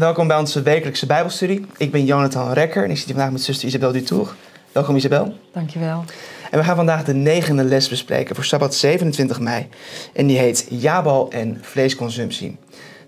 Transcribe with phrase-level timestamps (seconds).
[0.00, 1.66] welkom bij onze wekelijkse Bijbelstudie.
[1.76, 4.34] Ik ben Jonathan Rekker en ik zit hier vandaag met zuster Isabel Dutour.
[4.72, 5.34] Welkom Isabel.
[5.52, 6.04] Dankjewel.
[6.50, 9.68] En we gaan vandaag de negende les bespreken voor Sabbat 27 mei.
[10.12, 12.58] En die heet Jabal en vleesconsumptie.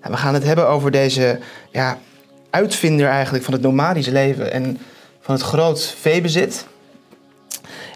[0.00, 1.38] Nou, we gaan het hebben over deze
[1.70, 1.98] ja,
[2.50, 4.78] uitvinder eigenlijk van het nomadische leven en
[5.20, 6.66] van het groot veebezit.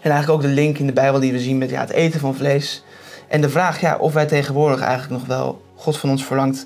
[0.01, 2.19] En eigenlijk ook de link in de Bijbel die we zien met ja, het eten
[2.19, 2.83] van vlees.
[3.27, 6.65] En de vraag ja, of wij tegenwoordig eigenlijk nog wel God van ons verlangt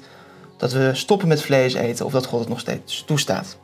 [0.62, 3.58] dat we stoppen met vlees eten of dat God het nog steeds toestaat.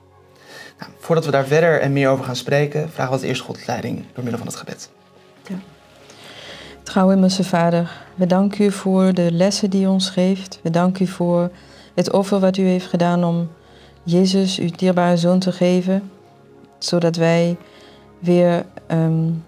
[0.79, 3.65] Nou, voordat we daar verder en meer over gaan spreken, vragen we het eerst Gods
[3.65, 4.89] leiding door middel van het gebed.
[5.47, 5.55] Ja.
[6.83, 10.59] Trouw hemelse Vader, we danken u voor de lessen die u ons geeft.
[10.63, 11.51] We danken u voor
[11.95, 13.49] het offer wat u heeft gedaan om
[14.03, 16.11] Jezus, uw dierbare Zoon, te geven,
[16.77, 17.57] zodat wij
[18.19, 19.45] weer um,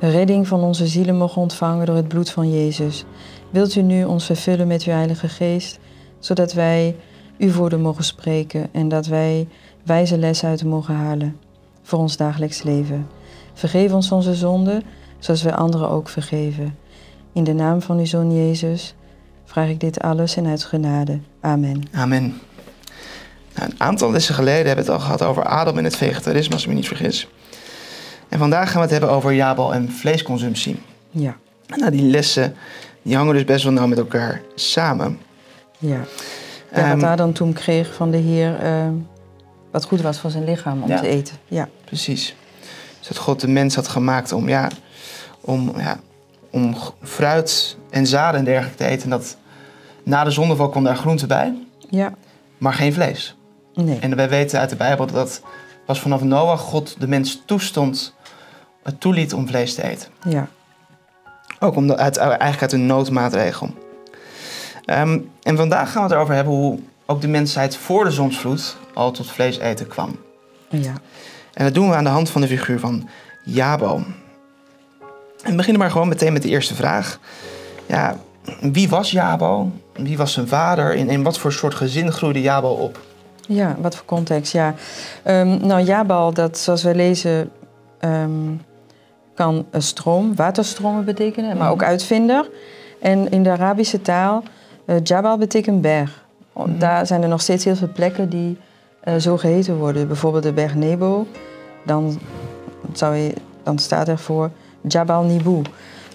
[0.00, 3.04] redding van onze zielen mogen ontvangen door het bloed van Jezus.
[3.50, 5.78] Wilt u nu ons vervullen met uw Heilige Geest,
[6.22, 6.96] zodat wij
[7.38, 9.48] uw woorden mogen spreken en dat wij
[9.84, 11.36] wijze lessen uit mogen halen
[11.82, 13.06] voor ons dagelijks leven.
[13.54, 14.82] Vergeef ons onze zonden,
[15.18, 16.78] zoals wij anderen ook vergeven.
[17.32, 18.94] In de naam van uw Zoon Jezus
[19.44, 21.18] vraag ik dit alles en uit genade.
[21.40, 21.82] Amen.
[21.92, 22.40] Amen.
[23.54, 26.52] Nou, een aantal lessen geleden hebben we het al gehad over Adam en het vegetarisme,
[26.52, 27.28] als ik me niet vergis.
[28.28, 30.80] En vandaag gaan we het hebben over Jabal en vleesconsumptie.
[31.10, 31.36] Ja.
[31.66, 32.54] Nou, die lessen
[33.02, 35.18] die hangen dus best wel nauw met elkaar samen.
[35.82, 36.00] Ja.
[36.74, 38.88] ja wat um, Adam toen kreeg van de Heer, uh,
[39.70, 41.36] wat goed was voor zijn lichaam om te eten.
[41.46, 42.36] Ja, precies.
[42.98, 44.68] Dus dat God de mens had gemaakt om, ja,
[45.40, 46.00] om, ja,
[46.50, 49.02] om fruit en zaden en dergelijke te eten.
[49.02, 49.36] En dat
[50.02, 51.54] na de zondeval kwam daar groente bij,
[51.88, 52.12] ja.
[52.58, 53.36] maar geen vlees.
[53.74, 53.98] Nee.
[53.98, 55.42] En wij weten uit de Bijbel dat dat
[55.86, 58.14] pas vanaf Noach God de mens toestond,
[58.82, 60.08] het toeliet om vlees te eten.
[60.28, 60.48] Ja.
[61.58, 63.70] Ook om de, uit, eigenlijk uit een noodmaatregel.
[64.86, 68.76] Um, en vandaag gaan we het erover hebben hoe ook de mensheid voor de zonsvloed
[68.94, 70.16] al tot vlees eten kwam.
[70.68, 70.92] Ja.
[71.54, 73.08] En dat doen we aan de hand van de figuur van
[73.44, 74.02] Jabo.
[75.42, 77.18] En we beginnen maar gewoon meteen met de eerste vraag.
[77.86, 78.16] Ja,
[78.60, 79.70] wie was Jabo?
[79.92, 80.96] Wie was zijn vader?
[80.96, 83.00] En in wat voor soort gezin groeide Jabo op?
[83.48, 84.74] Ja, wat voor context, ja.
[85.26, 87.50] Um, nou, Jabal, dat zoals we lezen,
[88.00, 88.62] um,
[89.34, 92.50] kan een stroom, waterstromen betekenen, maar ook uitvinder.
[93.00, 94.42] En in de Arabische taal,
[94.86, 96.24] uh, Jabal betekent berg.
[96.52, 96.78] Mm.
[96.78, 98.58] Daar zijn er nog steeds heel veel plekken die
[99.04, 100.06] uh, zo geheten worden.
[100.06, 101.26] Bijvoorbeeld de berg Nebo,
[101.84, 102.18] dan,
[102.92, 104.50] zou je, dan staat er voor
[104.80, 105.62] Jabal Nibu.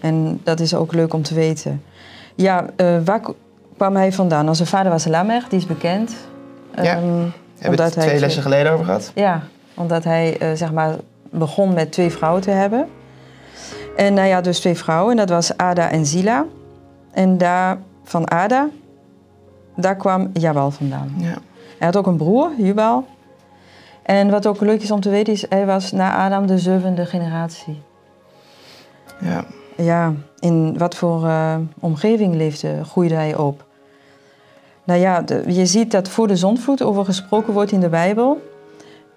[0.02, 1.84] En dat is ook leuk om te weten.
[2.36, 3.22] Ja, uh, waar
[3.78, 4.56] kwam hij vandaan?
[4.56, 6.16] Zijn vader was Lamech, die is bekend.
[6.82, 9.12] Ja, um, hebben we het twee lessen geleden over gehad.
[9.16, 9.42] Ja,
[9.74, 10.96] omdat hij uh, zeg maar
[11.30, 12.88] begon met twee vrouwen te hebben.
[13.96, 15.12] En nou ja, dus twee vrouwen.
[15.12, 16.46] En dat was Ada en Zila.
[17.12, 18.70] En daar, van Ada,
[19.76, 21.14] daar kwam Jabal vandaan.
[21.18, 21.38] Ja.
[21.78, 23.06] Hij had ook een broer, Jubal.
[24.04, 27.06] En wat ook leuk is om te weten, is hij was na Adam de zevende
[27.06, 27.82] generatie.
[29.22, 29.46] Ja.
[29.76, 33.66] Ja, in wat voor uh, omgeving leefde, groeide hij op.
[34.84, 38.42] Nou ja, de, je ziet dat voor de zondvloed over gesproken wordt in de Bijbel.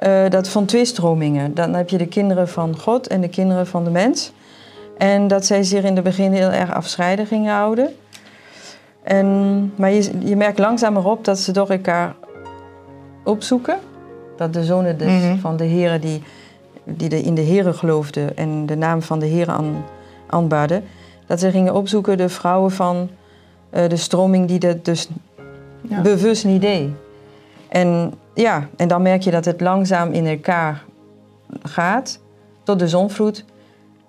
[0.00, 1.54] Uh, dat van twee stromingen.
[1.54, 4.32] Dan heb je de kinderen van God en de kinderen van de mens.
[4.98, 7.94] En dat zij zich in het begin heel erg afscheiden gingen houden.
[9.03, 12.15] En, maar je, je merkt langzamer op dat ze door elkaar
[13.25, 13.78] opzoeken.
[14.37, 15.38] Dat de zonen dus mm -hmm.
[15.38, 16.22] van de heren die,
[16.84, 19.84] die de, in de heren geloofden en de naam van de heren aan,
[20.27, 20.84] aanbaden,
[21.27, 23.11] dat ze gingen opzoeken de vrouwen van
[23.71, 25.09] uh, de stroming die dat dus
[25.81, 26.00] ja.
[26.00, 26.88] bewust niet deed.
[27.69, 30.84] En ja, en dan merk je dat het langzaam in elkaar
[31.62, 32.21] gaat,
[32.62, 33.44] tot de zonvloed,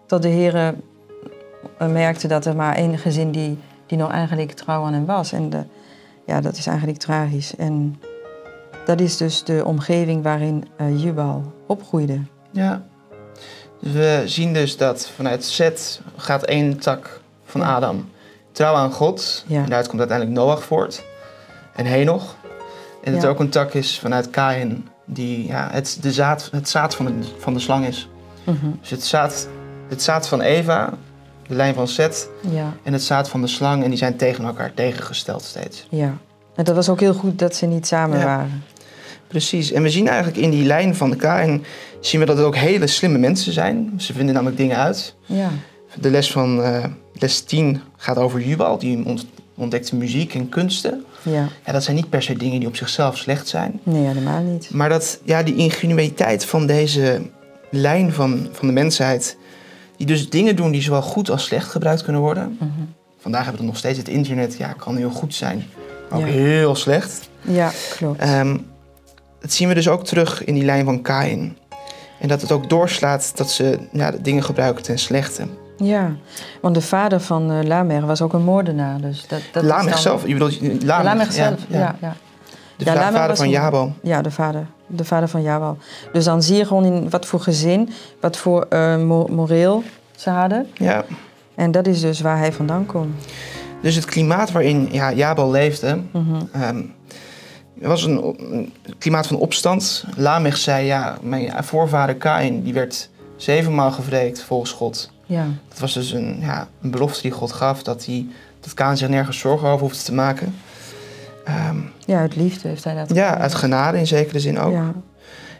[0.05, 0.81] tot de heren
[1.77, 3.57] merkte dat er maar één gezin die,
[3.91, 5.31] die nog eigenlijk trouw aan hem was.
[5.31, 5.63] En de,
[6.25, 7.55] ja, dat is eigenlijk tragisch.
[7.55, 7.99] En
[8.85, 12.19] dat is dus de omgeving waarin uh, Jubal opgroeide.
[12.51, 12.81] Ja.
[13.81, 17.75] Dus we zien dus dat vanuit Zet gaat één tak van ja.
[17.75, 18.09] Adam
[18.51, 19.43] trouw aan God.
[19.47, 19.55] Ja.
[19.55, 21.03] En daaruit komt uiteindelijk Noach voort.
[21.75, 22.35] En Henoch.
[23.03, 23.27] En dat Ja.
[23.27, 24.87] er ook een tak is vanuit Kain.
[25.05, 28.09] Die ja, het, de zaad, het zaad van de, van de slang is.
[28.43, 28.65] Mhm.
[28.79, 29.47] Dus het zaad,
[29.87, 30.93] het zaad van Eva,
[31.51, 32.29] de lijn van Zet.
[32.51, 33.83] Ja, En het zaad van de slang.
[33.83, 35.87] En die zijn tegen elkaar tegengesteld steeds.
[35.89, 36.17] ja.
[36.55, 38.25] En dat was ook heel goed dat ze niet samen Ja.
[38.25, 38.63] waren.
[39.27, 39.71] Precies.
[39.71, 41.63] En we zien eigenlijk in die lijn van de Kain...
[41.99, 43.93] zien we dat het ook hele slimme mensen zijn.
[43.97, 45.15] Ze vinden namelijk dingen uit.
[45.25, 45.49] Ja,
[45.99, 46.83] De les van eh,
[47.13, 48.77] les 10 gaat over Jubal.
[48.77, 49.25] Die ont-
[49.55, 51.05] ontdekte muziek en kunsten.
[51.23, 51.47] ja.
[51.65, 53.79] Ja, dat zijn niet per se dingen die op zichzelf slecht zijn.
[53.83, 54.69] Nee, helemaal niet.
[54.73, 57.21] Maar dat, ja, die ingenuïteit van deze
[57.69, 59.37] lijn van, van de mensheid...
[60.05, 62.57] die dus dingen doen die zowel goed als slecht gebruikt kunnen worden.
[62.59, 62.69] Mhm.
[63.19, 64.57] Vandaag hebben we nog steeds het internet.
[64.57, 65.63] Ja, kan heel goed zijn.
[66.11, 66.25] Ook Ja.
[66.25, 67.29] heel slecht.
[67.41, 68.19] Ja, klopt.
[68.19, 68.57] Ehm,
[69.39, 71.57] dat zien we dus ook terug in die lijn van Kain.
[72.19, 75.43] En dat het ook doorslaat dat ze ja, dingen gebruiken ten slechte.
[75.77, 76.11] Ja,
[76.61, 79.01] want de vader van eh Lamech was ook een moordenaar.
[79.01, 81.77] Dus dat, dat dan- zelf, je bedoelt Lamech zelf, ja.
[81.79, 82.15] ja, ja.
[82.85, 83.93] De Ja, vader was van Jabal.
[84.01, 84.65] Ja, de vader.
[84.87, 85.77] De vader van Jabal.
[86.13, 87.89] Dus dan zie je gewoon in wat voor gezin,
[88.21, 88.67] wat voor
[88.99, 89.83] mo- moreel
[90.15, 90.67] ze hadden.
[90.73, 91.05] Ja.
[91.55, 93.23] En dat is dus waar hij vandaan komt.
[93.81, 96.35] Dus het klimaat waarin ja, Jabal leefde, Mhm.
[96.51, 96.81] ehm,
[97.75, 100.03] was een, een klimaat van opstand.
[100.15, 105.11] Lamech zei, ja, mijn voorvader Kain, die werd zevenmaal gevreekt volgens God.
[105.25, 108.25] Ja, Dat was dus een, ja, een belofte die God gaf, dat, hij,
[108.59, 110.55] dat Kain zich nergens zorgen over hoefde te maken.
[111.45, 113.41] Ehm, ja, uit liefde heeft hij dat ja, gedaan.
[113.41, 114.71] uit genade in zekere zin ook.
[114.71, 114.91] Ja,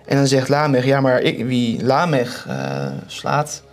[0.06, 3.64] En dan zegt Lamech, ja, maar ik, wie Lamech eh, slaat,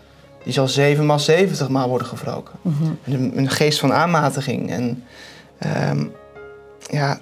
[0.45, 2.55] die zal zevenmaal zeventigmaal worden gewroken.
[2.63, 2.85] mhm.
[3.05, 5.05] En Een, een geest van aanmatiging en
[5.59, 6.05] ehm,
[6.91, 7.19] ja,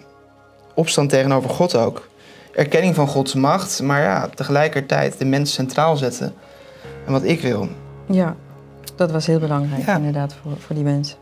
[0.74, 2.08] opstand tegenover God ook.
[2.54, 6.34] Erkenning van Gods macht, maar ja, tegelijkertijd de mens centraal zetten.
[7.06, 7.68] En wat ik wil.
[8.06, 8.36] ja,
[8.96, 9.96] dat was heel belangrijk Ja.
[9.96, 11.16] inderdaad voor, voor die mensen.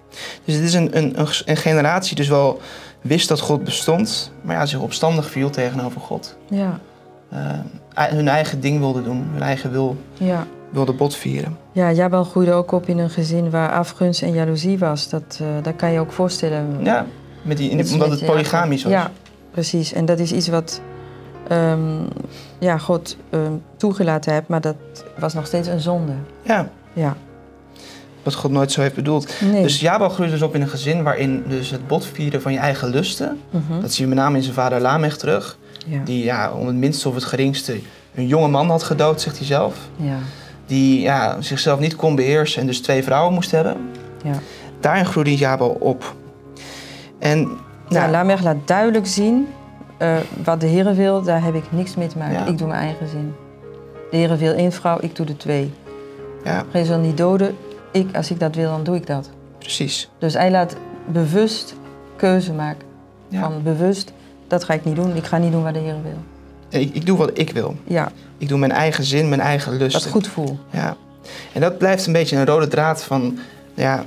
[0.44, 1.14] Dus het is een, een,
[1.44, 2.60] een, generatie dus wel
[3.00, 6.36] wist dat God bestond, maar ja, zich opstandig viel tegenover God.
[6.48, 6.80] Ja,
[7.28, 10.46] Eh, hun eigen ding wilde doen, hun eigen wil ja.
[10.70, 11.56] wilde botvieren.
[11.72, 15.08] Ja, Jabal groeide ook op in een gezin waar afgunst en jaloezie was.
[15.08, 16.78] Dat, eh, dat kan je ook voorstellen.
[16.82, 17.06] Ja,
[17.42, 18.92] met die, omdat het polygamisch was.
[18.92, 19.10] Ja,
[19.50, 19.92] precies.
[19.92, 20.80] En dat is iets wat
[21.48, 22.02] ehm,
[22.58, 24.76] ja, God ehm, toegelaten heeft, maar dat
[25.18, 26.12] was nog steeds een zonde.
[26.42, 27.16] ja, Ja,
[28.24, 29.32] wat God nooit zo heeft bedoeld.
[29.52, 29.62] nee.
[29.62, 32.88] Dus Jabal groeide dus op in een gezin waarin dus het botvieren van je eigen
[32.88, 33.80] lusten, Mhm.
[33.80, 36.00] dat zien we met name in zijn vader Lamech terug, ja.
[36.04, 37.80] die ja, om het minste of het geringste
[38.14, 39.76] een jonge man had gedood, zegt hij zelf.
[39.96, 40.16] ja,
[40.66, 43.76] Die ja, zichzelf niet kon beheersen en dus twee vrouwen moest hebben.
[44.24, 44.34] ja.
[44.80, 46.14] Daarin groeide Jabal op.
[47.18, 47.48] En
[47.88, 49.46] nou, Lamech laat duidelijk zien,
[49.98, 52.46] eh, wat de Heer wil, daar heb ik niks mee te maken.
[52.46, 53.34] Ik doe mijn eigen zin.
[54.10, 55.72] De Heer wil één vrouw, ik doe de twee.
[56.44, 57.56] ja, Gij zal niet doden,
[57.94, 59.30] ik, als ik dat wil, dan doe ik dat.
[59.58, 60.10] precies.
[60.18, 60.76] Dus hij laat
[61.06, 61.74] bewust
[62.16, 62.86] keuze maken.
[63.28, 63.40] Ja.
[63.40, 64.12] Van bewust,
[64.48, 65.16] dat ga ik niet doen.
[65.16, 66.18] Ik ga niet doen wat de Heer wil.
[66.80, 67.76] Ik, ik doe wat ik wil.
[67.84, 70.10] Ja, Ik doe mijn eigen zin, mijn eigen wat lusten.
[70.10, 70.58] goed voel.
[70.70, 70.96] Ja.
[71.52, 73.38] En dat blijft een beetje een rode draad van
[73.74, 74.04] ja,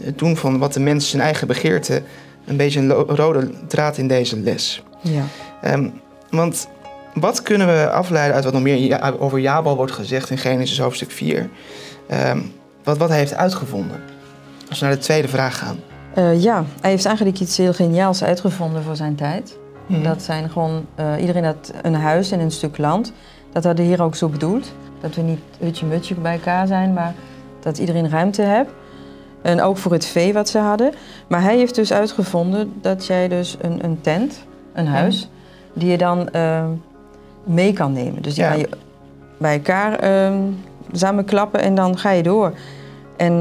[0.00, 2.02] het doen van wat de mens zijn eigen begeerte.
[2.46, 4.82] Een beetje een rode draad in deze les.
[5.00, 5.22] Ja.
[5.62, 5.88] Ehm,
[6.30, 6.68] want
[7.14, 11.10] wat kunnen we afleiden uit wat nog meer over Jabal wordt gezegd in Genesis hoofdstuk
[11.10, 11.48] 4?
[12.08, 12.40] Ehm,
[12.84, 14.00] wat, wat hij heeft uitgevonden.
[14.68, 15.76] Als we naar de tweede vraag gaan.
[16.14, 19.58] Eh, ja, hij heeft eigenlijk iets heel geniaals uitgevonden voor zijn tijd.
[19.86, 20.02] Mhm.
[20.02, 23.12] Dat zijn gewoon, eh, iedereen had een huis en een stuk land.
[23.52, 24.72] Dat had de Heer ook zo bedoeld.
[25.00, 27.14] Dat we niet hutje-mutje bij elkaar zijn, maar
[27.60, 28.70] dat iedereen ruimte heeft.
[29.42, 30.92] En ook voor het vee wat ze hadden.
[31.28, 35.28] Maar hij heeft dus uitgevonden dat jij dus een, een tent, een huis,
[35.72, 36.64] die je dan eh,
[37.44, 38.22] mee kan nemen.
[38.22, 38.50] Dus die Ja.
[38.50, 38.68] kan je
[39.38, 39.98] bij elkaar
[40.92, 42.52] eh, samenklappen en dan ga je door.
[43.16, 43.34] En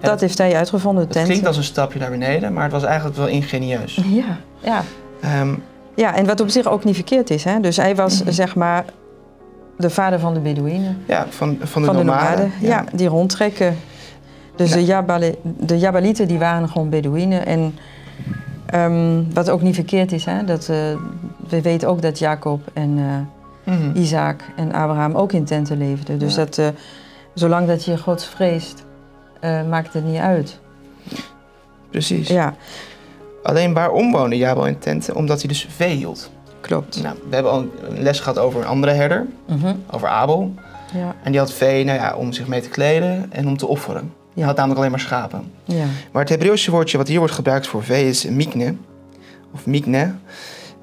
[0.00, 1.26] Ja, dat heeft hij uitgevonden, de Het tent.
[1.26, 3.94] klinkt als een stapje naar beneden, maar het was eigenlijk wel ingenieus.
[4.08, 4.82] Ja, ja.
[5.20, 5.54] Ehm,
[5.96, 7.44] Ja, en wat op zich ook niet verkeerd is.
[7.44, 7.60] Hè?
[7.60, 8.32] Dus hij was Mhm.
[8.32, 8.84] zeg maar
[9.78, 11.02] de vader van de Bedouinen.
[11.06, 12.38] ja, van, van de van de nomaden.
[12.38, 12.52] nomaden.
[12.60, 12.84] Ja.
[12.94, 13.76] die rondtrekken.
[14.56, 14.74] Dus Ja.
[14.76, 17.46] de, Jabali, de Jabalieten die waren gewoon Bedouinen.
[17.46, 17.74] En
[18.66, 20.44] ehm, wat ook niet verkeerd is, hè?
[20.44, 20.76] Dat, eh,
[21.48, 22.98] we weten ook dat Jacob en
[23.64, 23.90] Mhm.
[23.96, 26.18] Isaac en Abraham ook in tenten leefden.
[26.18, 26.44] Dus Ja.
[26.44, 26.68] dat, eh,
[27.34, 28.84] zolang dat je Gods vreest,
[29.40, 30.58] eh, maakt het niet uit.
[31.90, 32.28] Precies.
[32.28, 32.54] Ja,
[33.42, 35.14] Alleen waarom woonde Jabal in tenten?
[35.16, 36.30] Omdat hij dus vee hield.
[36.60, 37.02] klopt.
[37.02, 39.74] Nou, we hebben al een les gehad over een andere herder, Mhm.
[39.90, 40.54] over Abel.
[40.94, 43.66] Ja, En die had vee nou ja, om zich mee te kleden en om te
[43.66, 44.12] offeren.
[44.34, 44.44] Ja.
[44.46, 45.52] had namelijk alleen maar schapen.
[45.64, 48.74] ja, Maar het Hebreeuwse woordje wat hier wordt gebruikt voor vee is mikne.
[49.54, 50.12] Of mikne.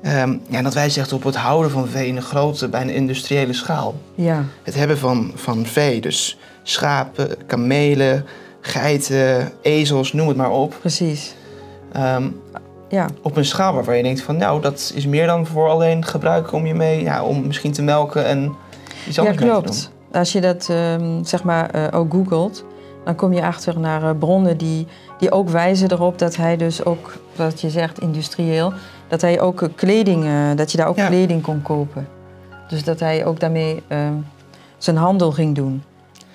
[0.02, 2.92] Ehm, ja, en dat wijst echt op het houden van vee in een grote, bijna
[2.92, 3.96] industriële schaal.
[4.16, 8.26] ja, Het hebben van, van vee, dus schapen, kamelen,
[8.62, 10.76] geiten, ezels, noem het maar op.
[10.80, 11.36] precies.
[11.92, 12.28] Ehm,
[12.90, 16.06] Ja, op een schaal waarvan je denkt van nou, dat is meer dan voor alleen
[16.06, 18.56] gebruiken om je mee, ja, om misschien te melken en
[19.08, 19.64] iets Ja, anders mee te doen.
[19.64, 19.92] klopt.
[20.12, 22.66] Als je dat ehm, zeg maar eh, ook googelt,
[23.06, 24.88] dan kom je achter naar eh, bronnen die,
[25.20, 28.74] die ook wijzen erop dat hij dus ook, wat je zegt, industrieel,
[29.12, 31.08] dat hij ook kleding, eh, dat je daar ook Ja.
[31.08, 32.08] kleding kon kopen.
[32.68, 34.14] Dus dat hij ook daarmee ehm,
[34.78, 35.84] zijn handel ging doen.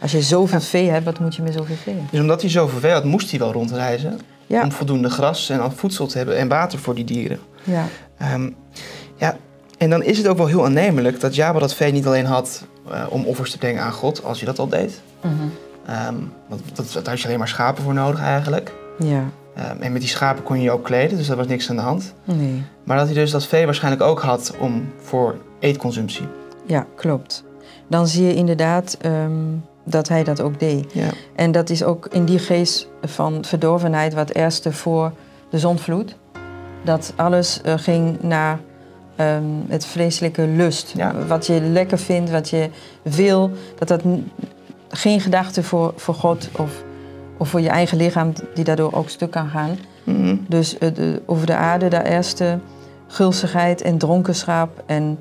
[0.00, 1.96] Als je zoveel vee hebt, wat moet je met zoveel vee?
[2.10, 5.72] Dus omdat hij zoveel vee had, moest hij wel rondreizen Ja, om voldoende gras en
[5.72, 7.38] voedsel te hebben en water voor die dieren.
[7.64, 7.84] ja,
[8.18, 8.50] Ehm,
[9.16, 9.36] ja,
[9.78, 12.64] en dan is het ook wel heel aannemelijk dat Jabal dat vee niet alleen had
[12.90, 15.00] eh, om offers te brengen aan God, als je dat al deed.
[15.20, 15.32] mhm.
[15.86, 16.14] Ehm,
[16.48, 18.72] want dat, daar had je alleen maar schapen voor nodig eigenlijk.
[18.98, 19.22] ja,
[19.56, 21.76] Ehm, en met die schapen kon je je ook kleden, dus daar was niks aan
[21.76, 22.14] de hand.
[22.24, 22.62] Nee.
[22.84, 26.26] Maar dat hij dus dat vee waarschijnlijk ook had om voor eetconsumptie.
[26.66, 27.44] Ja, klopt.
[27.86, 29.32] Dan zie je inderdaad ehm,
[29.84, 30.92] dat hij dat ook deed.
[30.92, 31.08] Ja.
[31.36, 35.12] En dat is ook in die geest van verdorvenheid wat eerste voor
[35.50, 36.16] de zondvloed.
[36.84, 38.58] Dat alles eh, ging naar
[39.16, 40.92] ehm, het vleeselijke lust.
[40.96, 41.14] Ja.
[41.26, 42.70] Wat je lekker vindt, wat je
[43.02, 43.50] wil.
[43.78, 44.02] Dat dat
[44.88, 46.84] geen gedachte voor, voor God of,
[47.36, 49.78] of voor je eigen lichaam die daardoor ook stuk kan gaan.
[50.04, 50.36] Mhm.
[50.48, 52.58] Dus eh, de- over de aarde daar eerste
[53.08, 55.18] gulzigheid en dronkenschap en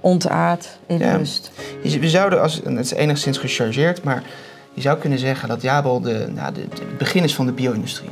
[0.00, 1.16] ontaard in Ja.
[1.16, 1.50] lust.
[1.82, 4.22] Je, we zouden, als, het is enigszins gechargeerd, maar
[4.74, 6.62] je zou kunnen zeggen dat Jabal de, nou, de,
[6.98, 8.10] begin is van de bio-industrie.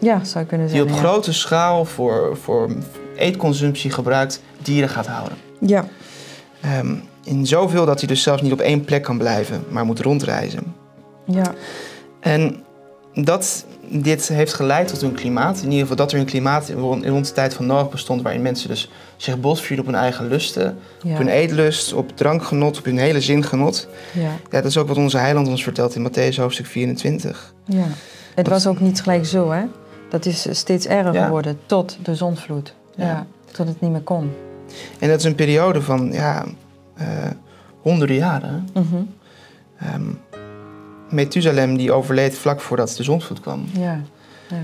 [0.00, 1.04] Ja, zou kunnen Die op zeggen.
[1.06, 1.10] ja.
[1.10, 2.70] grote schaal voor, voor
[3.16, 5.38] eetconsumptie gebruikt dieren gaat houden.
[5.60, 5.84] Ja,
[6.60, 10.00] Ehm, in zoveel dat hij dus zelfs niet op één plek kan blijven, maar moet
[10.00, 10.74] rondreizen.
[11.24, 11.54] Ja,
[12.20, 12.62] En
[13.14, 15.56] dat dit heeft geleid tot een klimaat.
[15.58, 18.22] In ieder geval dat er een klimaat in de tijd van Noach bestond...
[18.22, 20.78] waarin mensen dus zich botvielen op hun eigen lusten.
[21.02, 21.10] ja.
[21.12, 23.88] Op hun eetlust, op drankgenot, op hun hele zingenot.
[24.12, 24.20] ja.
[24.22, 27.54] Ja, dat is ook wat onze heiland ons vertelt in Matthäus hoofdstuk 24.
[27.64, 27.84] Ja,
[28.34, 29.62] het was ook niet gelijk zo, hè?
[30.10, 31.24] Dat is steeds erger Ja.
[31.24, 32.74] geworden tot de zondvloed.
[32.96, 33.06] Ja.
[33.06, 33.26] Ja.
[33.52, 34.32] tot het niet meer kon.
[34.98, 36.44] En dat is een periode van ja,
[36.94, 37.06] eh,
[37.80, 38.68] honderden jaren.
[38.74, 38.84] Mhm.
[39.78, 40.02] Ehm
[41.14, 43.64] Methusalem die overleed vlak voordat de zondvloed kwam.
[43.72, 44.00] Ja,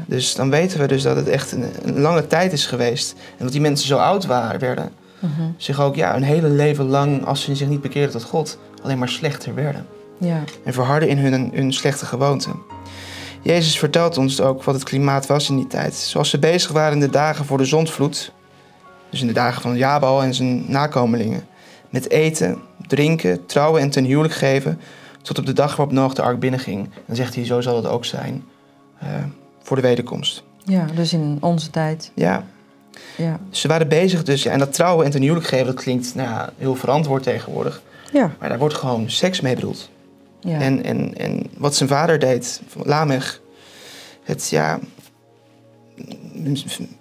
[0.07, 3.15] Dus dan weten we dus dat het echt een, een lange tijd is geweest.
[3.37, 4.91] En dat die mensen zo oud waren, werden,
[5.21, 5.43] Mhm.
[5.57, 8.99] zich ook ja, een hele leven lang, als ze zich niet bekeerden tot God, alleen
[8.99, 9.87] maar slechter werden.
[10.19, 12.53] ja, En verharden in hun, hun slechte gewoonten.
[13.43, 15.95] Jezus vertelt ons ook wat het klimaat was in die tijd.
[15.95, 18.33] Zoals ze bezig waren in de dagen voor de zondvloed,
[19.11, 21.47] dus in de dagen van Jabal en zijn nakomelingen,
[21.91, 24.81] met eten, drinken, trouwen en ten huwelijk geven,
[25.23, 26.89] tot op de dag waarop Noach de ark binnenging.
[27.07, 28.45] Dan zegt hij, zo zal het ook zijn
[28.99, 29.09] eh,
[29.63, 30.43] voor de wederkomst.
[30.65, 32.11] ja, dus in onze tijd.
[32.15, 32.45] Ja,
[33.17, 36.15] Ja, ze waren bezig dus, ja, en dat trouwen en ten huwelijk geven, dat klinkt
[36.15, 37.83] nou ja, heel verantwoord tegenwoordig.
[38.13, 39.91] ja, Maar daar wordt gewoon seks mee bedoeld.
[40.41, 40.59] ja.
[40.61, 43.41] En, en, en wat zijn vader deed, Lamech,
[44.25, 44.79] het ja,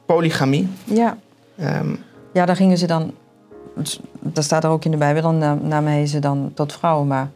[0.05, 0.67] polygamie.
[0.83, 1.17] ja.
[1.57, 1.95] Ehm,
[2.33, 3.13] ja daar gingen ze dan...
[4.21, 7.03] Dat staat er ook in de Bijbel, dan nam- nam hij ze dan tot vrouw.
[7.03, 7.29] Maar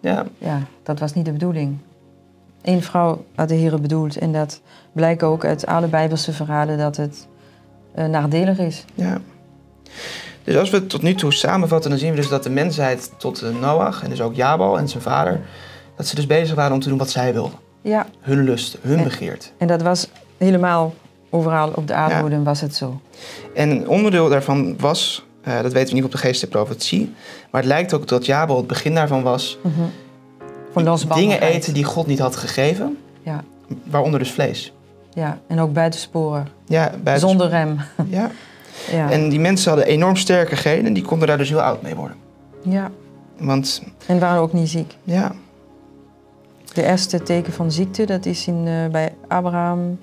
[0.00, 1.78] ja, ja, dat was niet de bedoeling.
[2.62, 4.16] Eén vrouw had de Heer bedoeld.
[4.18, 4.60] En dat
[4.92, 7.26] blijkt ook uit alle Bijbelse verhalen dat het
[7.94, 8.84] eh, nadelig is.
[8.94, 9.20] ja.
[10.44, 13.12] Dus als we het tot nu toe samenvatten, dan zien we dus dat de mensheid
[13.16, 15.40] tot eh, Noach en dus ook Jabal en zijn vader,
[15.96, 17.58] dat ze dus bezig waren om te doen wat zij wilden.
[17.80, 19.52] Ja, Hun lust, hun En- begeert.
[19.58, 20.94] En dat was helemaal
[21.30, 23.00] overal op de aardbodem was het zo.
[23.54, 25.26] En een onderdeel daarvan was,
[25.56, 27.14] eh, dat weten we niet op de geest der profetie,
[27.50, 29.58] maar het lijkt ook dat Jabal het begin daarvan was.
[30.72, 31.40] Van losbandigheid.
[31.40, 33.44] dingen eten die God niet had gegeven, Ja,
[33.84, 34.72] waaronder dus vlees.
[35.14, 36.48] ja, en ook buitensporen.
[36.66, 36.92] Ja.
[37.16, 37.78] Zonder rem.
[38.08, 38.30] Ja.
[38.92, 39.10] Ja.
[39.10, 42.16] En die mensen hadden enorm sterke genen, die konden daar dus heel oud mee worden.
[42.62, 42.90] ja,
[43.38, 44.94] Want en waren ook niet ziek.
[45.04, 45.32] ja,
[46.72, 49.98] De eerste teken van ziekte, dat is in, eh, bij Abraham,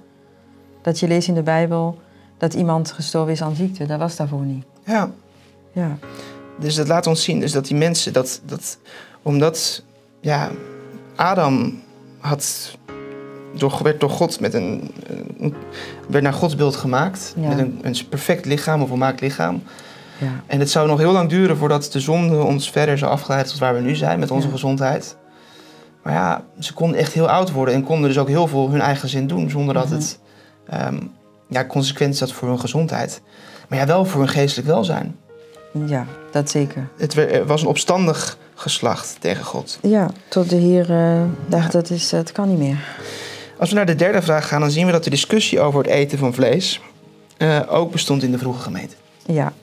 [0.81, 1.97] dat je leest in de Bijbel,
[2.37, 3.85] dat iemand gestorven is aan ziekte.
[3.85, 4.65] Dat was daarvoor niet.
[4.85, 5.09] ja,
[5.75, 5.97] Ja,
[6.59, 8.77] dus dat laat ons zien dus dat die mensen, dat, dat,
[9.21, 9.83] omdat
[10.21, 10.49] ja,
[11.15, 11.81] Adam
[12.19, 12.75] had,
[13.55, 14.91] door, werd door God met een,
[15.39, 15.53] een-
[16.09, 17.47] werd naar Gods beeld gemaakt, Ja.
[17.47, 19.63] met een, een perfect lichaam, een volmaakt lichaam.
[20.17, 23.47] ja, En het zou nog heel lang duren voordat de zonde ons verder zou afgeleid
[23.49, 24.53] tot waar we nu zijn met onze Ja.
[24.53, 25.15] gezondheid.
[26.03, 28.81] Maar ja, ze konden echt heel oud worden en konden dus ook heel veel hun
[28.81, 29.93] eigen zin doen zonder dat Mhm.
[29.93, 30.19] het
[30.67, 30.97] ehm,
[31.49, 33.21] ja, consequenties had voor hun gezondheid.
[33.69, 35.15] Maar ja, wel voor hun geestelijk welzijn.
[35.85, 36.87] Ja, dat zeker.
[36.97, 37.15] Het
[37.45, 39.79] was een opstandig geslacht tegen God.
[39.81, 42.77] Ja, tot de Heer eh, dacht, dat, is, het kan niet meer.
[43.59, 45.89] Als we naar de derde vraag gaan, dan zien we dat de discussie over het
[45.91, 46.81] eten van vlees
[47.37, 48.95] eh, ook bestond in de vroege gemeente.
[49.25, 49.53] Ja,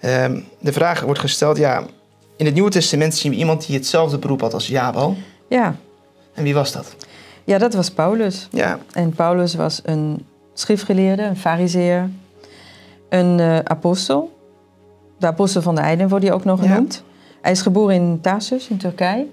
[0.00, 1.82] Ehm, de vraag wordt gesteld, ja,
[2.36, 5.16] in het Nieuwe Testament zien we iemand die hetzelfde beroep had als Jabal.
[5.48, 5.76] ja.
[6.34, 6.94] En wie was dat?
[7.44, 8.48] ja dat was Paulus.
[8.50, 12.10] Ja, En Paulus was een schriftgeleerde, een fariseer,
[13.08, 14.37] een eh, apostel.
[15.18, 16.68] De apostel van de Eiden wordt hij ook nog Ja.
[16.68, 17.04] genoemd.
[17.40, 19.26] Hij is geboren in Tarsus, in Turkije.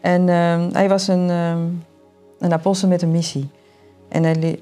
[0.00, 1.58] En ehm, hij was een, ehm,
[2.38, 3.48] een apostel met een missie.
[4.08, 4.60] En hij,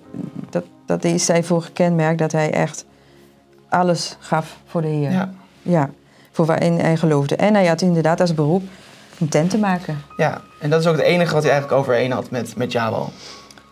[0.50, 2.84] dat, dat is hij voor gekenmerkt dat hij echt
[3.68, 5.10] alles gaf voor de Heer.
[5.10, 5.90] ja, Ja,
[6.30, 7.36] voor waarin hij geloofde.
[7.36, 8.62] En hij had inderdaad als beroep
[9.20, 9.98] een tent te maken.
[10.16, 10.40] ja.
[10.60, 13.10] En dat is ook het enige wat hij eigenlijk overeen had met, met Jabal.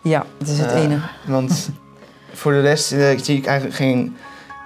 [0.02, 1.08] Ja, dat is het Eh, enige.
[1.26, 1.70] Want
[2.32, 4.16] voor de rest eh, zie ik eigenlijk geen,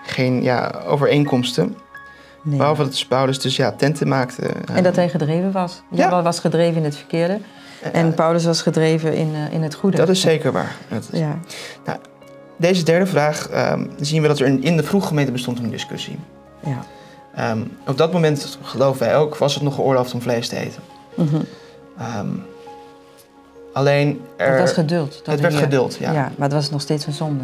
[0.05, 1.77] geen ja, overeenkomsten.
[2.49, 2.59] Nee.
[2.59, 4.43] Behalve dat Paulus dus ja, tenten maakte.
[4.73, 5.83] En dat hij gedreven was.
[5.91, 6.23] Ja.
[6.23, 7.39] Was gedreven in het verkeerde.
[7.93, 9.97] En Paulus was gedreven in, eh, in het goede.
[9.97, 10.77] Dat is zeker waar.
[10.89, 11.39] Dat is- Ja,
[12.59, 16.19] Deze derde vraag ehm, zien we dat er in, de vroege gemeente bestond een discussie.
[16.65, 16.85] ja.
[17.35, 20.83] Ehm, op dat moment, geloven wij ook, was het nog geoorloofd om vlees te eten.
[21.99, 22.27] Ehm,
[23.77, 24.51] alleen er...
[24.51, 25.11] Het was geduld.
[25.25, 26.13] dat het werd geduld, ja.
[26.13, 27.43] Ja, maar het was nog steeds een zonde.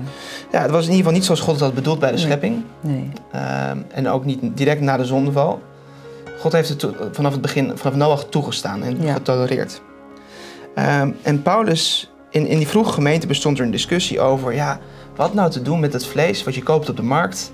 [0.52, 2.24] Ja, het was in ieder geval niet zoals God het had bedoeld bij de Nee.
[2.24, 2.64] schepping.
[2.80, 3.10] Nee.
[3.32, 5.62] Ehm, en ook niet direct na de zondeval.
[6.38, 9.12] God heeft het vanaf het begin, vanaf Noach toegestaan en Ja.
[9.12, 9.82] getolereerd.
[10.74, 14.54] Ehm, en Paulus, in, in die vroege gemeente bestond er een discussie over...
[14.54, 14.78] Ja,
[15.16, 17.52] wat nou te doen met het vlees wat je koopt op de markt?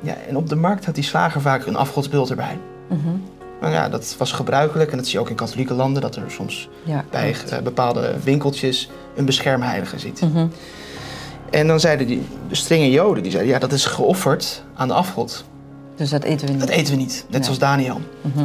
[0.00, 2.58] Ja, en op de markt had die slager vaak een afgodsbeeld erbij.
[2.88, 3.08] Mhm.
[3.60, 6.02] Maar ja, dat was gebruikelijk en dat zie je ook in katholieke landen...
[6.02, 10.20] dat er soms Ja, bij eh, bepaalde winkeltjes een beschermheilige ziet.
[10.20, 10.46] Mhm.
[11.50, 13.52] En dan zeiden die de strenge joden, die zeiden...
[13.52, 15.44] ja, dat is geofferd aan de afgod.
[15.96, 16.60] Dus dat eten we niet.
[16.60, 17.42] Dat eten we niet, net Nee.
[17.42, 18.00] zoals Daniel.
[18.20, 18.44] Mhm.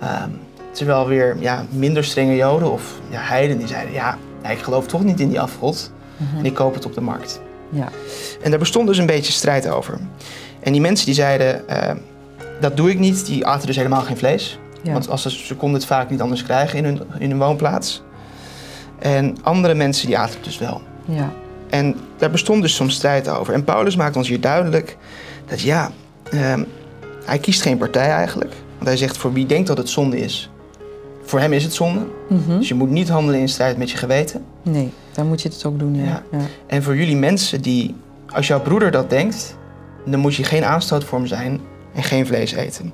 [0.00, 0.30] Ehm,
[0.70, 3.92] terwijl weer ja, minder strenge joden of ja, heiden die zeiden...
[3.92, 4.18] ja,
[4.50, 6.38] ik geloof toch niet in die afgod Mhm.
[6.38, 7.40] en ik koop het op de markt.
[7.70, 7.88] Ja.
[8.42, 9.98] En daar bestond dus een beetje strijd over.
[10.60, 11.94] En die mensen die zeiden, eh,
[12.60, 14.58] dat doe ik niet, die aten dus helemaal geen vlees.
[14.82, 14.92] Ja.
[14.92, 18.02] Want als ze, ze konden het vaak niet anders krijgen in hun, in hun woonplaats.
[18.98, 20.80] En andere mensen die aten het dus wel.
[21.04, 21.32] ja.
[21.70, 23.54] En daar bestond dus soms strijd over.
[23.54, 24.96] En Paulus maakt ons hier duidelijk
[25.46, 25.90] dat ja,
[26.30, 26.64] ehm,
[27.24, 28.52] hij kiest geen partij eigenlijk.
[28.74, 30.50] Want hij zegt voor wie denkt dat het zonde is,
[31.22, 32.06] voor hem is het zonde.
[32.28, 32.58] Mhm.
[32.58, 34.44] Dus je moet niet handelen in strijd met je geweten.
[34.62, 36.04] Nee, dan moet je het ook doen, ja.
[36.04, 36.22] Ja.
[36.30, 36.38] ja.
[36.66, 37.94] En voor jullie mensen die,
[38.28, 39.56] als jouw broeder dat denkt,
[40.04, 41.60] dan moet je geen aanstoot voor hem zijn
[41.98, 42.92] en geen vlees eten.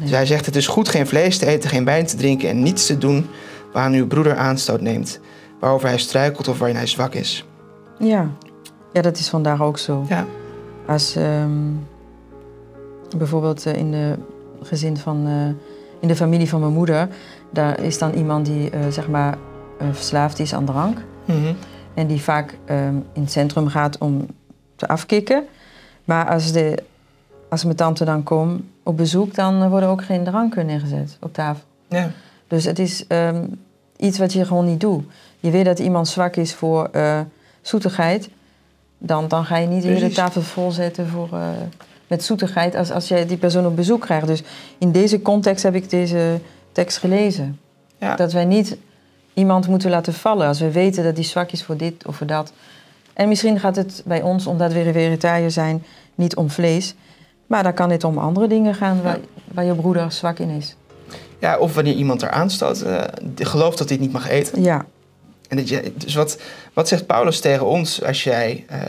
[0.00, 2.62] Dus hij zegt het is goed geen vlees te eten, geen wijn te drinken en
[2.62, 3.26] niets te doen
[3.72, 5.20] waaraan uw broeder aanstoot neemt,
[5.60, 7.46] waarover hij struikelt of waarin hij zwak is.
[7.98, 8.30] Ja.
[8.92, 10.04] ja, dat is vandaag ook zo.
[10.08, 10.26] Ja,
[10.86, 11.50] Als ehm,
[13.16, 14.14] bijvoorbeeld eh, in de
[14.62, 15.66] gezin van, eh,
[16.00, 17.08] in de familie van mijn moeder,
[17.50, 19.38] daar is dan iemand die eh, zeg maar
[19.92, 20.98] verslaafd is aan drank.
[21.24, 21.52] Mhm.
[21.94, 24.26] En die vaak ehm, in het centrum gaat om
[24.76, 25.44] te afkicken.
[26.04, 26.82] Maar als, de,
[27.52, 31.64] als mijn tante dan komt op bezoek, dan worden ook geen dranken neergezet op tafel.
[31.88, 32.10] ja.
[32.48, 33.44] Dus het is ehm,
[33.96, 35.04] iets wat je gewoon niet doet.
[35.40, 37.20] Je weet dat iemand zwak is voor eh,
[37.60, 38.28] zoetigheid.
[38.98, 41.48] Dan, dan ga je niet de hele tafel volzetten voor, eh,
[42.06, 44.26] met zoetigheid als, als jij die persoon op bezoek krijgt.
[44.26, 44.42] Dus
[44.78, 46.40] in deze context heb ik deze
[46.72, 47.60] tekst gelezen.
[47.98, 48.16] Ja.
[48.16, 48.76] Dat wij niet
[49.34, 52.26] iemand moeten laten vallen als we weten dat die zwak is voor dit of voor
[52.26, 52.52] dat.
[53.12, 55.84] En misschien gaat het bij ons, omdat we vegetariër zijn,
[56.14, 56.94] niet om vlees.
[57.52, 59.18] Maar dan kan het om andere dingen gaan waar,
[59.54, 60.76] waar je broeder zwak in is.
[61.38, 62.84] ja, of wanneer iemand er aanstoot,
[63.22, 64.62] die gelooft dat hij het niet mag eten.
[64.62, 64.84] Ja,
[65.48, 66.38] En dat je, dus wat,
[66.72, 68.80] wat zegt Paulus tegen ons als jij eh,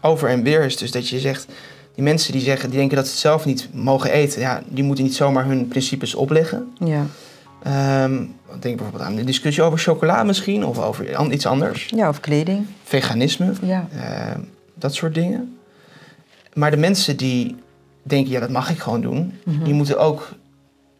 [0.00, 0.76] over en weer is?
[0.76, 1.46] Dus dat je zegt,
[1.94, 4.84] die mensen die zeggen, die denken dat ze het zelf niet mogen eten, ja, die
[4.84, 6.72] moeten niet zomaar hun principes opleggen.
[6.84, 7.06] ja.
[7.62, 8.16] Ehm,
[8.60, 11.86] denk bijvoorbeeld aan de discussie over chocola misschien, of over iets anders.
[11.94, 12.66] ja of kleding.
[12.84, 14.40] Veganisme, Ja, ehm,
[14.74, 15.58] dat soort dingen.
[16.54, 17.56] Maar de mensen die
[18.08, 19.64] denken, ja, dat mag ik gewoon doen, Mhm.
[19.64, 20.28] die moeten ook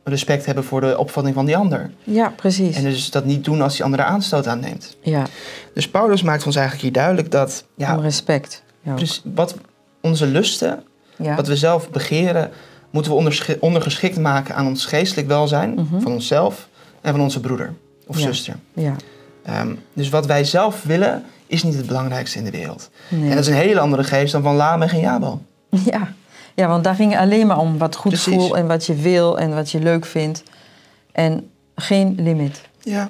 [0.05, 1.91] respect hebben voor de opvatting van die ander.
[2.05, 2.77] ja precies.
[2.77, 4.97] En dus dat niet doen als die andere aanstoot aanneemt.
[5.03, 5.23] Ja,
[5.75, 8.63] Dus Paulus maakt ons eigenlijk hier duidelijk dat ja, om respect.
[8.83, 9.55] Ja, precies, wat
[10.01, 10.83] onze lusten,
[11.17, 11.35] ja.
[11.35, 12.51] wat we zelf begeren,
[12.91, 16.01] moeten we ondergeschikt maken aan ons geestelijk welzijn Mhm.
[16.01, 16.69] van onszelf
[17.01, 17.75] en van onze broeder
[18.07, 18.27] of Ja.
[18.27, 18.55] zuster.
[18.73, 18.97] ja.
[19.45, 22.91] Ehm, dus wat wij zelf willen, is niet het belangrijkste in de wereld.
[23.09, 23.23] Nee.
[23.23, 25.43] En dat is een hele andere geest dan van Lamech en Jabal.
[25.85, 26.13] ja.
[26.59, 28.35] Ja, want daar ging het alleen maar om wat goed Precies.
[28.35, 30.43] voelt en wat je wil en wat je leuk vindt.
[31.13, 32.61] En geen limit.
[32.83, 33.09] Ja,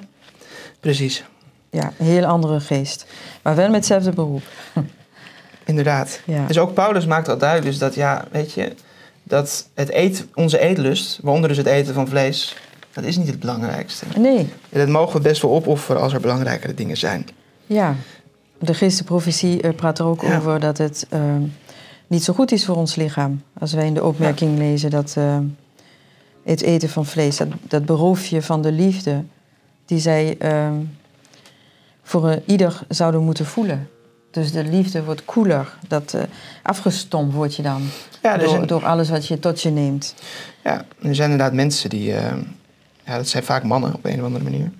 [0.79, 1.23] precies.
[1.69, 3.05] Ja, een heel andere geest.
[3.41, 4.41] Maar wel met hetzelfde beroep.
[5.65, 6.19] Inderdaad.
[6.25, 6.45] Ja.
[6.47, 8.73] Dus ook Paulus maakt al duidelijk dus dat, ja, weet je,
[9.23, 12.55] dat het eet, onze eetlust, waaronder dus het eten van vlees,
[12.93, 14.05] dat is niet het belangrijkste.
[14.17, 17.27] Nee, En dat mogen we best wel opofferen als er belangrijkere dingen zijn.
[17.65, 17.95] ja.
[18.61, 20.37] De geestenprofetie eh, praat er ook Ja.
[20.37, 21.41] over dat het ehm,
[22.09, 23.43] niet zo goed is voor ons lichaam.
[23.59, 25.43] Als wij in de opmerking lezen dat ehm,
[26.43, 29.23] het eten van vlees, dat, dat berooft je van de liefde
[29.85, 30.75] die zij ehm,
[32.03, 33.89] voor een ieder zouden moeten voelen.
[34.31, 35.77] Dus de liefde wordt koeler.
[35.87, 36.21] Dat eh,
[36.63, 37.81] afgestompt word je dan
[38.21, 40.15] Ja, door, zijn, door alles wat je tot je neemt.
[40.63, 42.37] ja, er zijn inderdaad mensen die, eh,
[43.05, 44.71] ja, dat zijn vaak mannen op een of andere manier.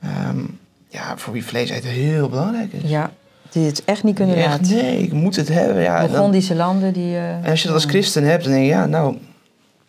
[0.00, 0.44] Ehm,
[0.88, 2.90] ja, voor wie vlees eten heel belangrijk is.
[2.90, 3.12] Ja,
[3.54, 4.76] die het echt niet kunnen Echt, laten.
[4.76, 5.82] nee, ik moet het hebben.
[5.82, 7.14] Ja, Burgondische landen die...
[7.16, 9.16] eh, en als je dat als christen hebt, dan denk je, ja, nou,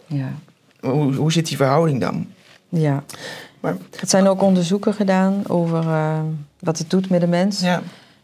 [0.05, 0.27] Ja,
[0.79, 2.27] hoe, hoe zit die verhouding dan?
[2.69, 3.03] ja.
[3.59, 6.19] Maar Er zijn ook onderzoeken gedaan over eh,
[6.59, 7.81] wat het doet met de mens ja,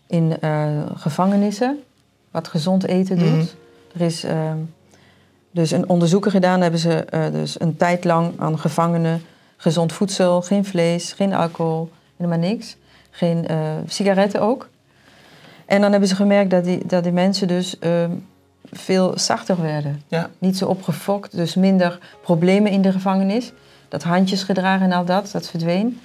[0.08, 1.80] in eh, gevangenissen.
[2.32, 3.27] Wat gezond eten doet.
[3.30, 3.45] Mhm.
[3.95, 4.25] Er is
[5.51, 9.21] Dus een onderzoeken gedaan hebben ze dus een tijd lang aan gevangenen
[9.58, 12.77] gezond voedsel, geen vlees, geen alcohol, helemaal niks.
[13.12, 13.45] Geen
[13.88, 14.69] sigaretten ook.
[15.72, 18.12] En dan hebben ze gemerkt dat die, dat die mensen dus ehm,
[18.72, 20.02] veel zachter werden.
[20.08, 20.30] Ja.
[20.38, 23.52] Niet zo opgefokt, dus minder problemen in de gevangenis.
[23.90, 26.00] Dat handjes gedragen en al dat, dat verdween.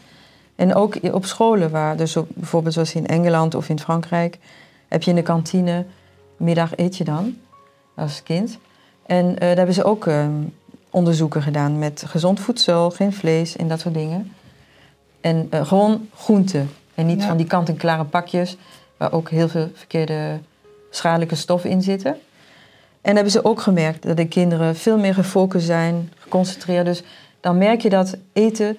[0.57, 4.39] En ook op scholen, waar dus op, bijvoorbeeld zoals in Engeland of in Frankrijk,
[4.89, 5.85] heb je in de kantine,
[6.37, 7.37] middag eet je dan
[7.95, 8.59] als kind.
[9.07, 10.33] En eh, daar hebben ze ook ehm,
[10.91, 14.33] onderzoeken gedaan met gezond voedsel, geen vlees en dat soort dingen.
[15.21, 16.71] En eh, gewoon groenten.
[16.95, 17.27] En niet Ja.
[17.27, 18.57] van die kant-en-klare pakjes,
[18.97, 20.41] waar ook heel veel verkeerde
[20.91, 22.17] schadelijke stoffen in zitten.
[23.01, 26.85] En hebben ze ook gemerkt dat de kinderen veel meer gefocust zijn, geconcentreerd.
[26.85, 27.03] Dus
[27.41, 28.77] dan merk je dat eten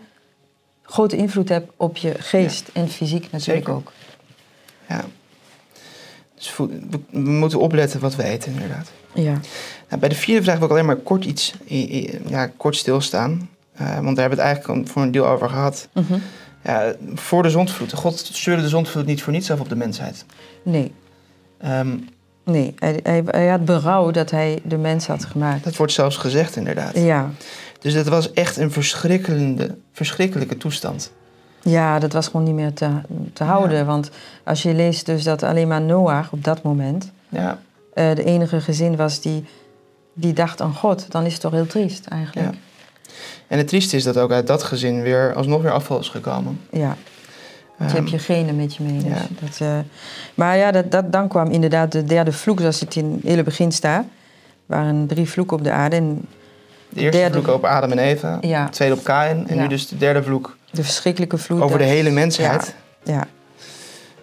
[0.82, 3.74] grote invloed heeft op je geest en fysiek natuurlijk Zeker.
[3.74, 3.92] ook.
[4.88, 5.06] ja.
[6.36, 8.92] Dus we, moeten opletten wat we eten, inderdaad.
[9.14, 9.40] Ja.
[9.90, 11.54] Nou, bij de vierde vraag wil ik alleen maar kort iets
[12.28, 13.50] ja, kort stilstaan.
[13.74, 15.88] Eh, want daar hebben we het eigenlijk al voor een deel over gehad.
[15.94, 16.14] Mhm.
[16.68, 17.94] Ja, voor de zondvloed.
[17.94, 20.26] God stuurde de zondvloed niet voor niets af op de mensheid.
[20.64, 20.94] Nee,
[21.58, 21.98] Ehm,
[22.44, 22.74] nee.
[22.80, 25.64] Hij, hij, hij had berouw dat hij de mens had gemaakt.
[25.64, 26.98] dat wordt zelfs gezegd, inderdaad.
[26.98, 27.30] Ja.
[27.80, 31.12] Dus dat was echt een verschrikkelijke, verschrikkelijke toestand.
[31.62, 32.90] ja, dat was gewoon niet meer te,
[33.34, 33.78] te houden.
[33.78, 33.86] Ja.
[33.86, 34.10] Want
[34.44, 37.12] als je leest dus dat alleen maar Noach op dat moment...
[37.30, 37.60] Ja,
[37.94, 39.46] eh, de enige gezin was die,
[40.14, 41.12] die dacht aan God...
[41.12, 42.54] dan is het toch heel triest eigenlijk.
[42.54, 42.60] Ja.
[43.48, 46.60] En het trieste is dat ook uit dat gezin weer alsnog weer afval is gekomen.
[46.72, 46.98] Ja.
[47.78, 48.94] Dus je Ehm, hebt je genen met je mee.
[49.04, 49.26] Dus ja.
[49.40, 49.78] dat, eh,
[50.36, 53.44] maar ja, dat, dat, dan kwam inderdaad de derde vloek, zoals het in het hele
[53.44, 54.04] begin staat.
[54.04, 55.96] Er waren drie vloeken op de aarde.
[55.96, 56.26] En
[56.90, 58.66] de eerste derde- vloek op Adam en Eva, Ja.
[58.66, 59.62] de tweede op Kain en Ja.
[59.62, 61.62] nu dus de derde vloek de verschrikkelijke vloed.
[61.62, 62.76] over de dat- hele mensheid.
[63.04, 63.28] Ja,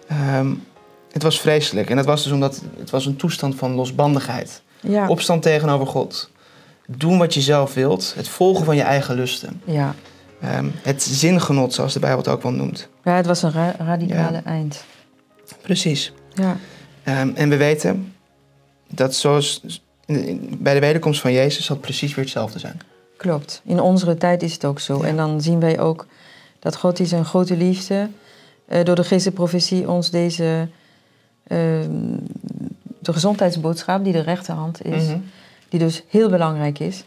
[0.07, 0.53] Ehm,
[1.11, 4.61] het was vreselijk en dat was dus omdat het was een toestand van losbandigheid.
[4.81, 6.29] ja, Opstand tegenover God.
[6.87, 8.13] Doen wat je zelf wilt.
[8.15, 9.61] Het volgen van je eigen lusten.
[9.65, 9.95] ja.
[10.41, 12.89] Ehm, het zingenot, zoals de Bijbel het ook wel noemt.
[13.03, 14.43] ja, het was een ra- radicale Ja.
[14.43, 14.83] eind.
[15.61, 16.13] Precies.
[16.33, 16.57] Ja,
[17.03, 18.13] Ehm, en we weten
[18.93, 19.61] dat zoals
[20.57, 22.79] bij de wederkomst van Jezus zal het precies weer hetzelfde zijn.
[23.17, 23.61] klopt.
[23.65, 24.97] In onze tijd is het ook zo.
[25.01, 25.07] Ja.
[25.07, 26.05] En dan zien wij ook
[26.59, 28.09] dat God is een grote liefde...
[28.67, 30.67] eh, door de geestelijke ons deze...
[31.43, 31.57] eh,
[32.99, 35.03] de gezondheidsboodschap die de rechterhand is...
[35.03, 35.17] Mhm.
[35.77, 37.03] Die dus heel belangrijk is.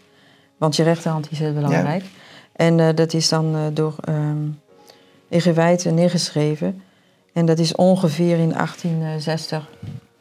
[0.56, 2.04] Want je rechterhand is heel belangrijk.
[2.52, 4.36] En eh, dat is dan eh, door ehm
[5.28, 6.82] Egewijten neergeschreven.
[7.32, 9.68] En dat is ongeveer in 1860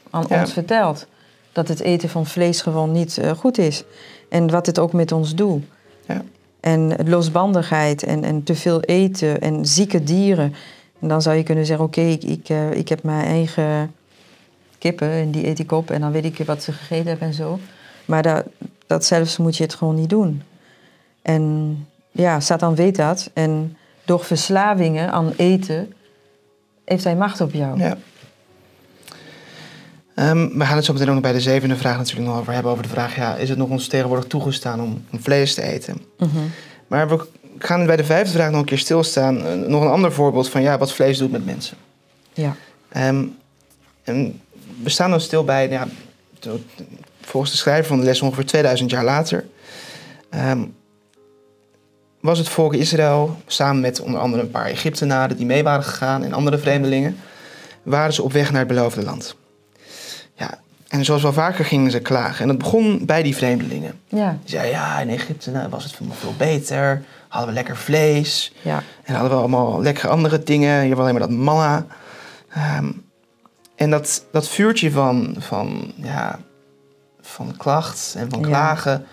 [0.09, 0.41] aan Ja.
[0.41, 1.07] ons verteld.
[1.51, 3.83] Dat het eten van vlees gewoon niet eh, goed is.
[4.29, 5.63] En wat het ook met ons doet.
[6.07, 6.23] Ja.
[6.59, 10.53] En losbandigheid en, en te veel eten en zieke dieren.
[10.99, 13.95] En dan zou je kunnen zeggen, oké, ik, ik, ik heb mijn eigen
[14.77, 15.91] kippen en die eet ik op.
[15.91, 17.59] En dan weet ik wat ze gegeten hebben en zo.
[18.07, 18.43] Maar dat,
[18.87, 20.41] dat zelfs moet je het gewoon niet doen.
[21.21, 23.29] En ja, Satan weet dat.
[23.33, 25.93] En door verslavingen aan eten
[26.85, 27.79] heeft hij macht op jou.
[27.79, 27.97] Ja.
[30.15, 32.53] Ehm, we gaan het zo meteen ook nog bij de zevende vraag natuurlijk nog over
[32.53, 32.71] hebben.
[32.71, 36.01] Over de vraag, ja, is het nog ons tegenwoordig toegestaan om, om vlees te eten?
[36.17, 36.37] Mhm.
[36.87, 37.25] Maar we
[37.57, 39.45] gaan bij de vijfde vraag nog een keer stilstaan.
[39.45, 41.77] Eh, nog een ander voorbeeld van ja, wat vlees doet met mensen.
[42.33, 42.55] Ja.
[42.89, 43.25] Ehm,
[44.03, 44.41] en
[44.83, 45.87] we staan dan stil bij, ja,
[46.39, 46.59] to-
[47.27, 49.45] volgens de schrijver van de les ongeveer 2000 jaar later,
[50.29, 50.65] ehm,
[52.21, 56.23] was het volk Israël samen met onder andere een paar Egyptenaren die mee waren gegaan
[56.23, 57.17] en andere vreemdelingen,
[57.83, 59.35] waren ze op weg naar het beloofde land.
[60.33, 62.41] Ja, en zoals wel vaker gingen ze klagen.
[62.41, 63.99] En dat begon bij die vreemdelingen.
[64.07, 64.29] Ja.
[64.41, 68.83] Die zeiden, ja, in Egypte nou, was het veel beter, hadden we lekker vlees, Ja.
[69.03, 70.81] en hadden we allemaal lekkere andere dingen.
[70.81, 71.85] Hier was alleen maar dat manna.
[72.49, 72.91] Ehm,
[73.75, 76.39] en dat, dat vuurtje van, van, ja,
[77.27, 78.45] van klacht en van Ja.
[78.47, 79.05] klagen,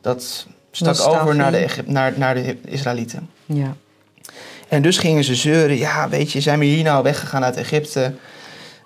[0.00, 3.28] dat stak over naar de, naar, naar de Israëlieten.
[3.46, 3.74] Ja.
[4.68, 8.14] En dus gingen ze zeuren, ja, weet je, zijn we hier nou weggegaan uit Egypte?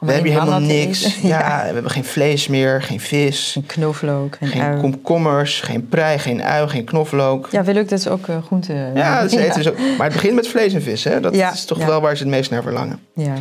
[0.01, 1.17] We hebben hier helemaal niks.
[1.23, 4.81] Ja, we hebben geen vlees meer, geen vis, Een knoflook en geen ui.
[4.81, 7.49] komkommers, geen prei, geen ui, geen knoflook.
[7.51, 8.91] Ja, wil ik dat is ook eh, groente.
[8.95, 9.79] Ja, dat eten ze ook.
[9.79, 11.21] Maar het begint met vlees en vis, hè?
[11.21, 11.87] Dat Ja, is toch ja.
[11.87, 13.01] wel waar ze het meest naar verlangen.
[13.15, 13.35] Ja.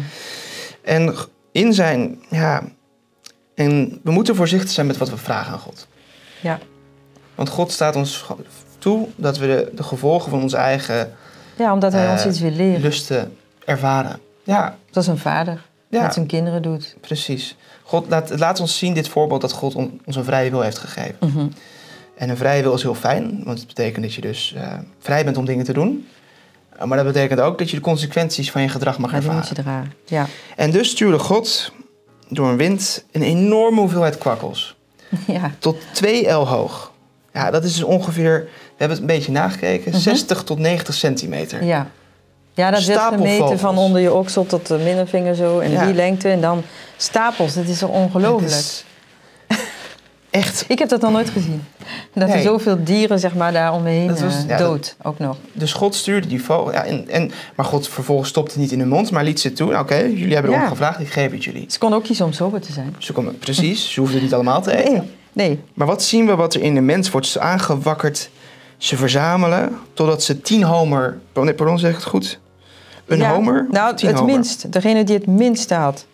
[0.82, 1.16] En
[1.52, 2.64] in zijn, ja,
[3.56, 5.88] en we moeten voorzichtig zijn met wat we vragen aan God.
[6.42, 6.60] Ja.
[7.36, 8.26] Want God staat ons
[8.78, 11.14] toe dat we de, de gevolgen van onze eigen
[11.58, 12.82] ja, omdat hij Eh, ons iets wil leren.
[12.82, 14.20] lusten ervaren.
[14.44, 16.96] Ja, Zoals een vader ja zijn kinderen doet.
[17.02, 17.56] precies.
[17.84, 20.78] God laat, laat ons zien dit voorbeeld dat God on- ons een vrije wil heeft
[20.78, 21.16] gegeven.
[21.20, 21.48] Mhm.
[22.18, 25.24] En een vrije wil is heel fijn, want het betekent dat je dus eh, vrij
[25.24, 26.08] bent om dingen te doen.
[26.86, 29.40] Maar dat betekent ook dat je de consequenties van je gedrag mag die ervaren.
[29.40, 29.94] moet je dragen.
[30.06, 30.26] Ja.
[30.56, 31.72] En dus stuurde God
[32.30, 34.76] door een wind een enorme hoeveelheid kwakkels.
[35.28, 35.52] ja.
[35.60, 36.92] Tot twee el hoog.
[37.34, 40.00] Ja, dat is dus ongeveer, we hebben het een beetje nagekeken, Mhm.
[40.00, 41.64] 60 tot 90 centimeter.
[41.64, 41.88] Ja.
[42.54, 45.60] Ja, dat werd Stapel gemeten van onder je oksel tot de middelvinger zo.
[45.60, 45.86] En Ja.
[45.86, 46.30] die lengte.
[46.30, 46.64] En dan
[46.98, 47.54] stapels.
[47.54, 48.84] Dat is toch ongelooflijk.
[50.36, 51.64] Echt, Ik heb dat nog nooit gezien.
[52.14, 54.96] Dat er zoveel dieren zeg maar, daar om me heen Dat was- eh, ja, dood
[55.04, 55.38] ook nog.
[55.54, 56.72] dus God stuurde die vogel.
[56.72, 59.54] Ja, en, en, maar God vervolgens stopte het niet in hun mond, maar liet ze
[59.54, 59.70] toe.
[59.72, 60.70] Nou, Oké, jullie hebben erom Ja.
[60.70, 61.66] gevraagd, ik geef het jullie.
[61.70, 62.96] Ze kon ook kiezen om sober te zijn.
[62.98, 64.94] Ze konden, precies, ze hoefden het niet allemaal te eten.
[64.94, 65.60] Nee, nee.
[65.74, 67.28] Maar wat zien we wat er in de mens wordt?
[67.28, 68.30] Ze aangewakkerd,
[68.78, 71.18] ze verzamelen, totdat ze tien homer...
[71.34, 72.40] Pardon, zeg ik het goed?
[73.06, 73.68] Een Ja, homer?
[73.72, 74.24] Nou, het homer?
[74.34, 74.72] minst.
[74.72, 76.06] Degene die het minste had.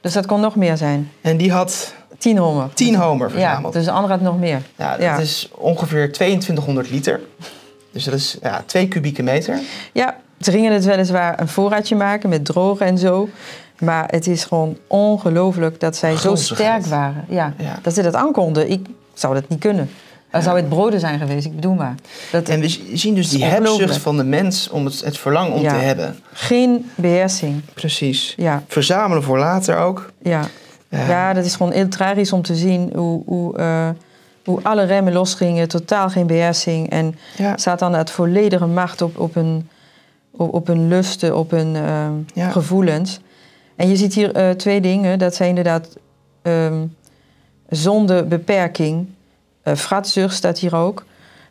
[0.00, 1.10] Dus dat kon nog meer zijn.
[1.20, 2.68] En die had Tien homer.
[2.74, 3.72] tien homer Ja, verzameld.
[3.72, 4.62] dus de andere had nog meer.
[4.76, 5.18] Ja, dat Ja.
[5.18, 7.20] is ongeveer 2200 liter.
[7.92, 9.58] Dus dat is ja, 2 kubieke meter.
[9.92, 13.28] Ja, ze gingen het weliswaar een voorraadje maken met drogen en zo.
[13.78, 17.24] Maar het is gewoon ongelooflijk dat zij zo sterk waren.
[17.28, 17.78] Ja, Ja.
[17.82, 18.70] Dat ze dat aankonden.
[18.70, 19.90] Ik zou dat niet kunnen.
[20.30, 21.94] Dan zou het broden zijn geweest, ik bedoel maar.
[22.32, 25.62] Dat, En we zien dus die hebzucht van de mens om het, het verlangen om
[25.62, 25.70] Ja.
[25.72, 26.18] te hebben.
[26.32, 27.60] Geen beheersing.
[27.74, 28.34] Precies.
[28.36, 30.12] Ja, Verzamelen voor later ook.
[30.22, 30.40] ja.
[30.90, 31.32] Ja.
[31.32, 33.88] dat is gewoon heel tragisch om te zien hoe, hoe, eh,
[34.44, 35.68] hoe alle remmen losgingen.
[35.68, 36.90] Totaal geen beheersing.
[36.90, 37.56] En Ja.
[37.56, 39.68] Satan had volledige macht op, op, hun,
[40.30, 42.50] op, op hun lusten, op hun ehm, Ja.
[42.50, 43.20] gevoelens.
[43.76, 45.18] En je ziet hier eh, twee dingen.
[45.18, 45.96] Dat zijn inderdaad
[46.42, 46.84] ehm,
[47.68, 49.06] zonder beperking.
[49.62, 49.74] eh
[50.28, 51.04] staat hier ook.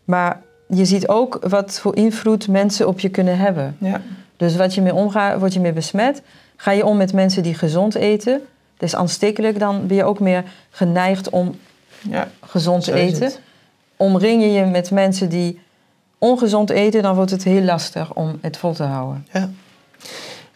[0.03, 3.75] Maar je ziet ook wat voor invloed mensen op je kunnen hebben.
[3.79, 4.01] Ja.
[4.37, 6.21] Dus wat je mee omgaat, word je mee besmet.
[6.55, 8.41] Ga je om met mensen die gezond eten.
[8.79, 9.59] Dat is aanstekelijk.
[9.59, 11.55] Dan ben je ook meer geneigd om
[12.09, 12.27] ja.
[12.41, 13.23] gezond te eten.
[13.23, 13.39] het.
[13.95, 15.59] Omring je je met mensen die
[16.17, 19.27] ongezond eten, dan wordt het heel lastig om het vol te houden.
[19.33, 19.49] ja.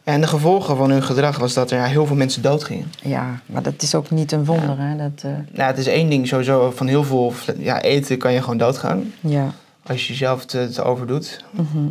[0.03, 2.91] En de gevolgen van hun gedrag was dat er ja, heel veel mensen doodgingen.
[3.01, 4.75] Ja, maar dat is ook niet een wonder.
[4.79, 4.97] Hè?
[4.97, 8.57] Dat, Nou, het is één ding sowieso, van heel veel ja, eten kan je gewoon
[8.57, 9.13] doodgaan.
[9.19, 9.53] ja.
[9.87, 11.43] Als je jezelf te, te overdoet.
[11.51, 11.87] Mhm.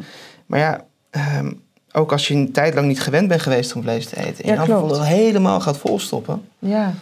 [0.46, 1.52] Maar ja, ehm,
[1.92, 4.44] ook als je een tijd lang niet gewend bent geweest om vlees te eten.
[4.44, 6.42] En Ja, je helemaal gaat volstoppen.
[6.58, 6.94] ja.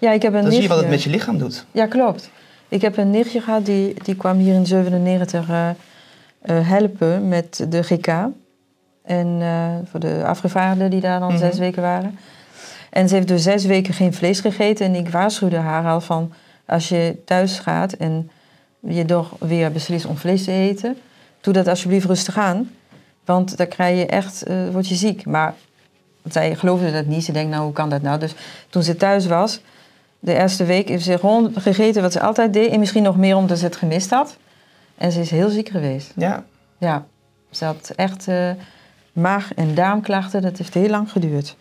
[0.00, 1.64] ja, ik heb een Dan zie je wat het met je lichaam doet.
[1.72, 2.30] Ja, klopt.
[2.68, 5.74] Ik heb een nichtje gehad die, die kwam hier in 97 eh, eh,
[6.68, 8.06] helpen met de GK.
[9.04, 11.38] En eh, voor de afgevaardigden die daar dan Mhm.
[11.38, 12.18] zes weken waren.
[12.90, 14.86] En ze heeft dus zes weken geen vlees gegeten.
[14.86, 16.32] En ik waarschuwde haar al van...
[16.66, 18.30] als je thuis gaat en
[18.80, 20.96] je toch weer beslist om vlees te eten...
[21.40, 22.70] doe dat alsjeblieft rustig aan.
[23.28, 25.26] Want dan krijg je echt, eh, word je ziek.
[25.26, 25.54] Maar
[26.28, 27.24] zij geloofde dat niet.
[27.24, 28.18] Ze denkt, nou, hoe kan dat nou?
[28.18, 28.34] Dus
[28.70, 29.60] toen ze thuis was,
[30.18, 32.70] de eerste week heeft ze gewoon gegeten wat ze altijd deed.
[32.70, 34.36] En misschien nog meer omdat ze het gemist had.
[34.96, 36.12] En ze is heel ziek geweest.
[36.16, 36.44] Ja,
[36.78, 37.04] Ja,
[37.50, 38.50] ze had echt eh,
[39.12, 40.42] maag- en darmklachten.
[40.42, 41.56] Dat heeft heel lang geduurd.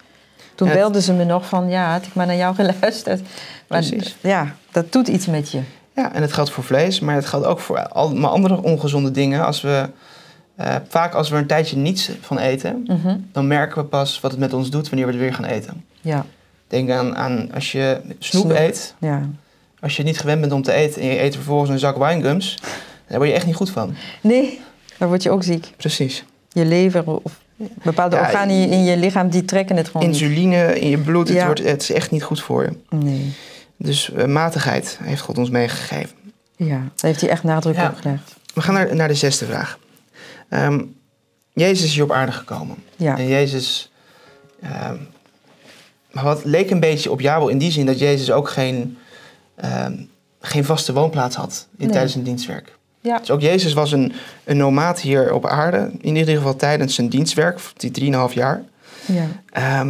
[0.56, 3.22] Toen Ja, belde ze me nog van, ja, had ik maar naar jou geluisterd.
[3.68, 4.16] Maar Precies.
[4.22, 5.60] ja, dat doet iets met je.
[5.96, 9.46] ja, en het geldt voor vlees, maar het geldt ook voor allemaal andere ongezonde dingen.
[9.46, 9.90] Als we,
[10.58, 13.18] eh, vaak als we er een tijdje niets van eten, Mhm.
[13.32, 15.86] dan merken we pas wat het met ons doet wanneer we het weer gaan eten.
[16.02, 16.26] Ja,
[16.68, 18.58] Denk aan, aan als je snoep, Snoep.
[18.58, 19.30] eet, ja.
[19.80, 22.58] als je niet gewend bent om te eten en je eet vervolgens een zak winegums,
[23.08, 23.96] daar word je echt niet goed van.
[24.22, 24.60] Nee,
[24.98, 25.74] dan word je ook ziek.
[25.78, 26.24] Precies.
[26.52, 27.40] Je lever of
[27.84, 30.22] bepaalde Ja, organen in je- lichaam, die trekken het gewoon niet.
[30.22, 31.46] Insuline in je bloed, het, Ja.
[31.46, 32.70] wordt, het is echt niet goed voor je.
[32.98, 33.34] Nee,
[33.78, 36.16] Dus eh, matigheid heeft God ons meegegeven.
[36.56, 38.36] ja, daar heeft hij echt nadruk op gelegd.
[38.54, 39.78] We gaan naar, naar de zesde vraag.
[40.50, 40.84] Ehm,
[41.54, 42.76] Jezus is hier op aarde gekomen.
[42.96, 43.92] Ja, En Jezus...
[46.12, 48.98] maar wat leek een beetje op Jabel in die zin dat Jezus ook geen,
[49.56, 49.94] ehm,
[50.42, 51.90] geen vaste woonplaats had in, Nee.
[51.92, 52.76] tijdens zijn dienstwerk.
[53.02, 55.92] ja, Dus ook Jezus was een, een nomaat hier op aarde.
[56.02, 58.64] In ieder geval tijdens zijn dienstwerk, die 3,5 jaar.
[59.06, 59.86] ja,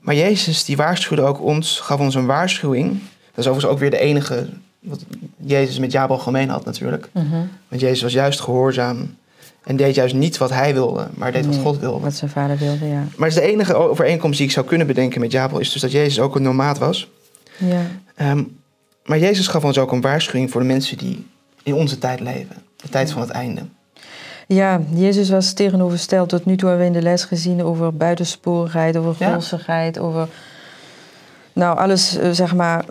[0.00, 2.88] maar Jezus die waarschuwde ook ons, gaf ons een waarschuwing.
[3.34, 4.48] Dat is overigens ook weer de enige
[4.80, 5.04] wat
[5.36, 7.08] Jezus met Jabel gemeen had natuurlijk.
[7.12, 7.36] mhm.
[7.68, 9.14] Want Jezus was juist gehoorzaam
[9.64, 12.00] en deed juist niet wat hij wilde, maar deed wat God wilde.
[12.00, 13.04] wat zijn vader wilde, ja.
[13.16, 15.80] Maar het is de enige overeenkomst die ik zou kunnen bedenken met Jabel, is dus
[15.82, 17.10] dat Jezus ook een nomaat was.
[17.56, 17.82] Ja,
[18.14, 18.42] Ehm,
[19.04, 21.26] maar Jezus gaf ons ook een waarschuwing voor de mensen die
[21.62, 22.56] in onze tijd leven.
[22.76, 23.60] De tijd van het einde.
[24.46, 26.28] Ja, Jezus was tegenovergesteld.
[26.28, 29.30] Tot nu toe hebben we in de les gezien over buitensporigheid, over Ja.
[29.30, 30.28] gulzigheid, over
[31.52, 32.84] nou, alles eh, zeg maar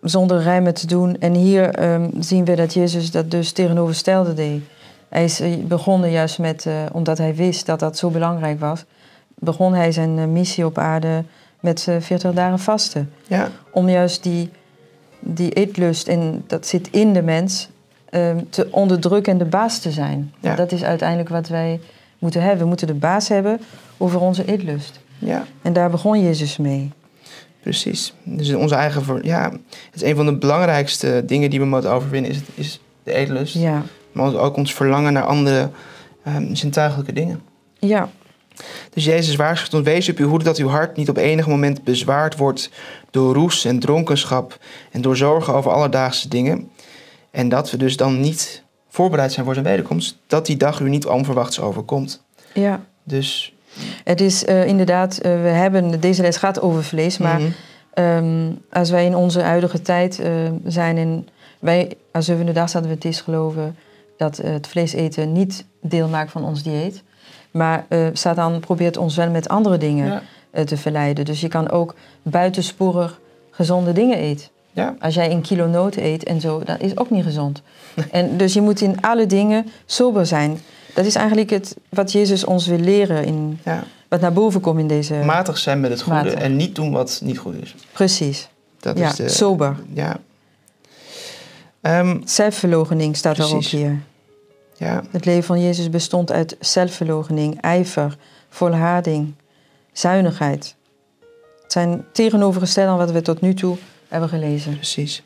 [0.00, 1.16] zonder rijmen te doen.
[1.18, 4.62] En hier ehm, zien we dat Jezus dat dus tegenovergestelde deed.
[5.08, 8.84] Hij is eh, begonnen juist met, eh, omdat hij wist dat dat zo belangrijk was,
[9.34, 11.24] begon hij zijn eh, missie op aarde
[11.60, 13.12] met eh, 40 dagen vasten.
[13.26, 14.50] Ja, Om juist die,
[15.20, 17.68] die eetlust, en dat zit in de mens,
[18.10, 20.32] ehm, te onderdrukken en de baas te zijn.
[20.40, 20.54] Ja.
[20.54, 21.80] Dat is uiteindelijk wat wij
[22.18, 22.58] moeten hebben.
[22.60, 23.60] We moeten de baas hebben
[23.96, 25.00] over onze eetlust.
[25.18, 26.92] ja, En daar begon Jezus mee.
[27.62, 28.14] Precies.
[28.22, 29.52] Dus onze eigen voor, ja,
[29.90, 33.12] het is een van de belangrijkste dingen die we moeten overwinnen, is, het, is de
[33.12, 33.54] eetlust.
[33.54, 33.82] Ja.
[34.12, 35.70] Maar ook ons verlangen naar andere
[36.26, 37.42] um, zintuigelijke dingen.
[37.78, 38.08] Ja.
[38.90, 41.84] Dus Jezus waarschuwt ons, wees op uw hoede dat uw hart niet op enig moment
[41.84, 42.70] bezwaard wordt
[43.10, 44.58] door roes en dronkenschap
[44.90, 46.70] en door zorgen over alledaagse dingen.
[47.30, 50.88] En dat we dus dan niet voorbereid zijn voor zijn wederkomst, dat die dag u
[50.88, 52.24] niet onverwachts overkomt.
[52.54, 52.84] Ja.
[53.02, 53.54] Dus.
[54.04, 58.24] Het is uh, inderdaad, uh, we hebben, deze les gaat over vlees, maar Mhm.
[58.24, 60.26] um, als wij in onze huidige tijd uh,
[60.64, 61.28] zijn in,
[61.58, 63.76] wij als zevende dag Adventist geloven
[64.16, 67.02] dat het vlees eten niet deel maakt van ons dieet.
[67.50, 70.64] Maar Satan probeert ons wel met andere dingen Ja.
[70.64, 71.24] te verleiden.
[71.24, 74.46] Dus je kan ook buitensporig gezonde dingen eten.
[74.72, 74.94] Ja.
[75.00, 77.62] Als jij een kilo noten eet en zo, dat is ook niet gezond.
[78.10, 80.58] en dus je moet in alle dingen sober zijn.
[80.94, 83.84] Dat is eigenlijk het, wat Jezus ons wil leren, in, ja.
[84.08, 85.14] wat naar boven komt in deze...
[85.14, 86.34] Matig zijn met het goede Matig.
[86.34, 87.74] en niet doen wat niet goed is.
[87.92, 88.48] Precies,
[88.80, 89.28] Dat ja, is de.
[89.28, 89.76] sober.
[89.92, 90.16] Ja.
[91.80, 94.00] Ehm, Zelfverloochening staat er ook hier.
[94.76, 95.02] ja.
[95.10, 98.16] Het leven van Jezus bestond uit zelfverloochening, ijver,
[98.48, 99.32] volharding,
[99.92, 100.74] zuinigheid.
[101.62, 103.76] Het zijn tegenovergesteld aan wat we tot nu toe
[104.08, 104.74] hebben gelezen.
[104.74, 105.22] Precies.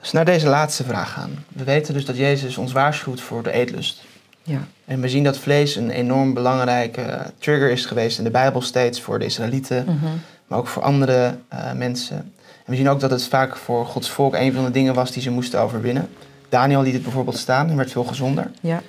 [0.00, 1.44] Als we naar deze laatste vraag gaan.
[1.48, 4.02] We weten dus dat Jezus ons waarschuwt voor de eetlust.
[4.46, 8.30] Ja, En we zien dat vlees een enorm belangrijke eh, trigger is geweest in de
[8.30, 10.04] Bijbel steeds voor de Israëlieten, Mhm.
[10.46, 12.16] maar ook voor andere eh, mensen.
[12.64, 15.10] En we zien ook dat het vaak voor Gods volk een van de dingen was
[15.10, 16.08] die ze moesten overwinnen.
[16.48, 18.50] Daniel liet het bijvoorbeeld staan en werd veel gezonder.
[18.60, 18.82] ja.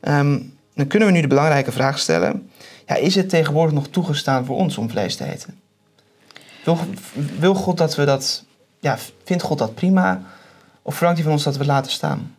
[0.00, 0.38] Ehm,
[0.74, 2.50] dan kunnen we nu de belangrijke vraag stellen:
[2.86, 5.60] ja, is het tegenwoordig nog toegestaan voor ons om vlees te eten?
[6.64, 6.78] Wil,
[7.38, 8.44] wil God dat we dat,
[8.80, 10.22] ja, vindt God dat prima?
[10.82, 12.34] Of verlangt hij van ons dat we het laten staan?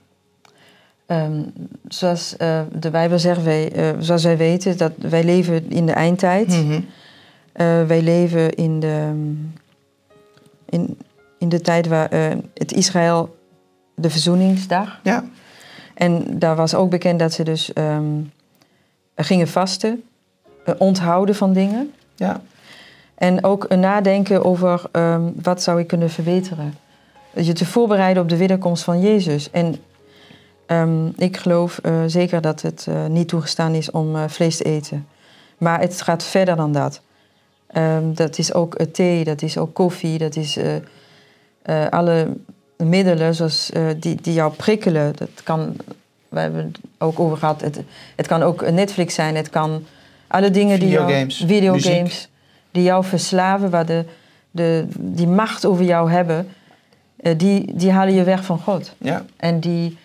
[1.12, 1.41] Ehm,
[1.88, 5.91] zoals eh, de Bijbel zegt, wij, eh, zoals wij weten, dat wij leven in de
[5.91, 6.47] eindtijd.
[6.47, 6.80] Mhm.
[7.52, 9.12] Eh, wij leven in de,
[10.69, 10.97] in,
[11.38, 12.10] in de tijd waar
[12.54, 13.38] het Israël
[13.95, 15.00] de verzoeningsdag.
[15.04, 15.24] Ja,
[15.93, 18.21] En daar was ook bekend dat ze dus ehm,
[19.15, 20.04] gingen vasten,
[20.78, 21.91] onthouden van dingen.
[22.15, 22.41] ja,
[23.15, 26.74] En ook een nadenken over ehm, wat zou ik kunnen verbeteren.
[27.36, 29.52] Je te voorbereiden op de wederkomst van Jezus.
[29.52, 29.76] En
[30.71, 34.63] ehm, ik geloof eh, zeker dat het eh, niet toegestaan is om eh, vlees te
[34.63, 35.07] eten.
[35.57, 37.01] Maar het gaat verder dan dat.
[37.67, 40.57] Ehm, dat is ook thee, dat is ook koffie, dat is
[41.89, 42.27] alle
[42.77, 45.13] middelen zoals, die, die jou prikkelen.
[45.15, 45.75] Dat kan,
[46.29, 47.81] we hebben het ook over gehad, het,
[48.15, 49.84] het kan ook Netflix zijn, het kan
[50.27, 51.27] alle dingen die jou...
[51.31, 52.29] Videogames, muziek.
[52.71, 54.05] Die jou verslaven, waar de,
[54.51, 56.47] de, die macht over jou hebben,
[57.38, 58.95] die, die halen je weg van God.
[58.97, 59.97] ja, En die,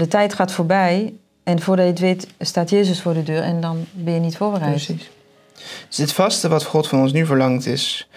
[0.00, 3.60] de tijd gaat voorbij en voordat je het weet staat Jezus voor de deur en
[3.60, 4.70] dan ben je niet voorbereid.
[4.70, 5.10] precies.
[5.88, 8.08] Dus dit vaste wat God van ons nu verlangt is...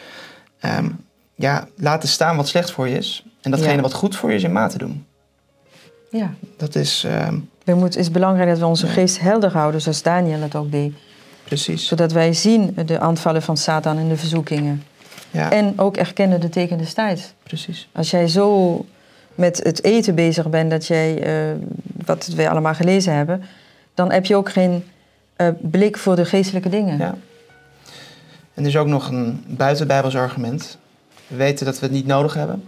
[0.59, 0.89] ehm,
[1.35, 3.23] ja, laten staan wat slecht voor je is.
[3.41, 3.81] En datgene Ja.
[3.81, 5.05] wat goed voor je is in mate doen.
[6.11, 6.33] Ja.
[6.57, 10.01] Dat is ehm, We moeten, het is belangrijk dat we onze geest helder houden, zoals
[10.01, 10.93] Daniel het ook deed.
[11.43, 11.87] precies.
[11.87, 14.83] Zodat wij zien de aanvallen van Satan en de verzoekingen.
[15.31, 17.33] Ja, En ook erkennen de tekenen des tijds.
[17.43, 17.87] precies.
[17.91, 18.85] Als jij zo
[19.35, 21.55] met het eten bezig bent, dat jij, eh,
[22.05, 23.43] wat we allemaal gelezen hebben,
[23.93, 24.83] dan heb je ook geen
[25.35, 26.97] eh, blik voor de geestelijke dingen.
[26.97, 27.15] Ja.
[28.53, 30.77] En er is ook nog een buitenbijbels argument.
[31.27, 32.63] We weten dat we het niet nodig hebben.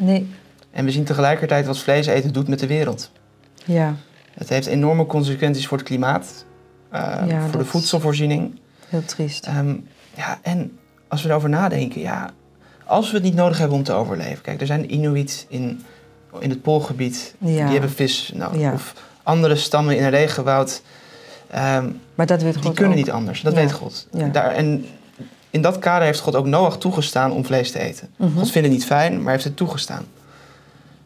[0.00, 0.28] Nee,
[0.70, 3.10] En we zien tegelijkertijd wat vlees eten doet met de wereld.
[3.64, 3.94] ja,
[4.34, 6.44] Het heeft enorme consequenties voor het klimaat,
[6.90, 8.58] eh, Ja, voor de voedselvoorziening.
[8.88, 9.46] heel triest.
[9.46, 9.74] Ehm,
[10.16, 12.30] ja, en als we erover nadenken, ja,
[12.84, 14.42] als we het niet nodig hebben om te overleven.
[14.42, 15.82] Kijk, er zijn Inuit in,
[16.38, 17.48] in het Poolgebied, Ja.
[17.48, 18.60] die hebben vis nodig.
[18.60, 18.72] Ja.
[18.72, 20.82] Of andere stammen in een regenwoud,
[21.50, 23.04] ehm, Maar dat weet die God kunnen ook.
[23.04, 23.40] niet anders.
[23.40, 24.06] Dat weet God.
[24.32, 24.86] Daar, en
[25.50, 28.08] in dat kader heeft God ook Noach toegestaan om vlees te eten.
[28.16, 28.38] Mhm.
[28.38, 30.04] God vindt het niet fijn, maar heeft het toegestaan.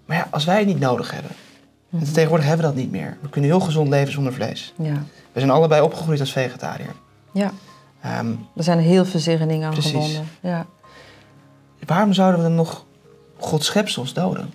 [0.04, 1.30] Maar ja, als wij het niet nodig hebben,
[1.88, 2.04] Mhm.
[2.04, 3.16] en tegenwoordig hebben we dat niet meer.
[3.20, 4.72] We kunnen heel gezond leven zonder vlees.
[4.78, 5.02] Ja.
[5.32, 6.92] We zijn allebei opgegroeid als vegetariër.
[7.32, 7.52] ja,
[8.02, 9.90] Ehm, er zijn heel veel zegeningen aan Precies.
[9.90, 10.28] verbonden.
[10.40, 10.66] Ja.
[11.86, 12.84] waarom zouden we dan nog
[13.36, 14.52] Gods schepsels doden?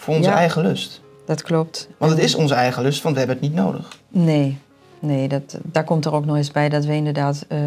[0.00, 0.36] Voor onze Ja.
[0.36, 1.00] eigen lust.
[1.26, 1.88] Dat klopt.
[1.98, 3.88] Want het is onze eigen lust, want we hebben het niet nodig.
[4.08, 4.58] Nee,
[4.98, 7.58] nee dat, daar komt er ook nog eens bij dat we inderdaad eh,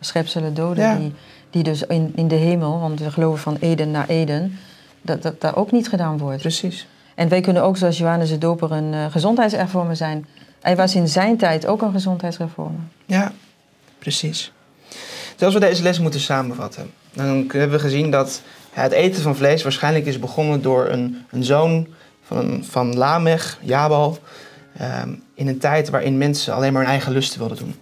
[0.00, 0.96] schepselen doden Ja.
[0.96, 1.12] die,
[1.50, 4.58] die dus in, in de hemel, want we geloven van Eden naar Eden,
[5.02, 6.40] dat dat daar ook niet gedaan wordt.
[6.40, 6.86] Precies.
[7.14, 10.26] En wij kunnen ook, zoals Johannes de Doper, een eh, gezondheidsreformer zijn.
[10.60, 12.80] Hij was in zijn tijd ook een gezondheidsreformer.
[13.04, 13.32] Ja,
[13.98, 14.52] precies.
[15.36, 18.42] Dus als we deze les moeten samenvatten, dan hebben we gezien dat
[18.82, 21.86] het eten van vlees waarschijnlijk is begonnen door een, een zoon
[22.22, 24.18] van, van Lamech, Jabal,
[24.76, 27.74] ehm, in een tijd waarin mensen alleen maar hun eigen lusten wilden doen.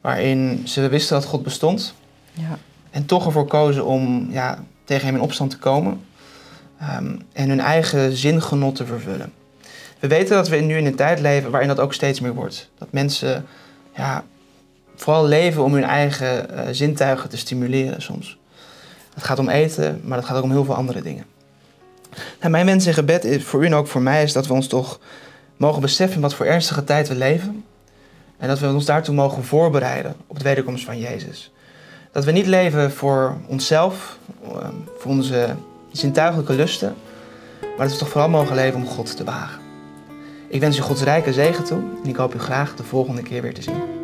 [0.00, 1.94] Waarin ze wisten dat God bestond
[2.32, 2.58] Ja,
[2.90, 6.00] en toch ervoor kozen om ja, tegen hem in opstand te komen.
[6.80, 9.32] ehm, en hun eigen zingenot te vervullen.
[9.98, 12.70] We weten dat we nu in een tijd leven waarin dat ook steeds meer wordt.
[12.78, 13.46] Dat mensen
[13.96, 14.24] ja,
[14.96, 18.38] vooral leven om hun eigen uh, zintuigen te stimuleren soms.
[19.18, 21.24] Het gaat om eten, maar het gaat ook om heel veel andere dingen.
[22.38, 24.66] Nou, mijn wens en gebed voor u en ook voor mij is dat we ons
[24.66, 25.00] toch
[25.56, 27.64] mogen beseffen wat voor ernstige tijd we leven.
[28.36, 31.52] En dat we ons daartoe mogen voorbereiden op de wederkomst van Jezus.
[32.12, 35.54] Dat we niet leven voor onszelf, ehm, voor onze
[35.92, 36.94] zintuigelijke lusten,
[37.60, 39.60] maar dat we toch vooral mogen leven om God te behagen.
[40.48, 43.42] Ik wens u Gods rijke zegen toe en ik hoop u graag de volgende keer
[43.42, 43.97] weer te zien.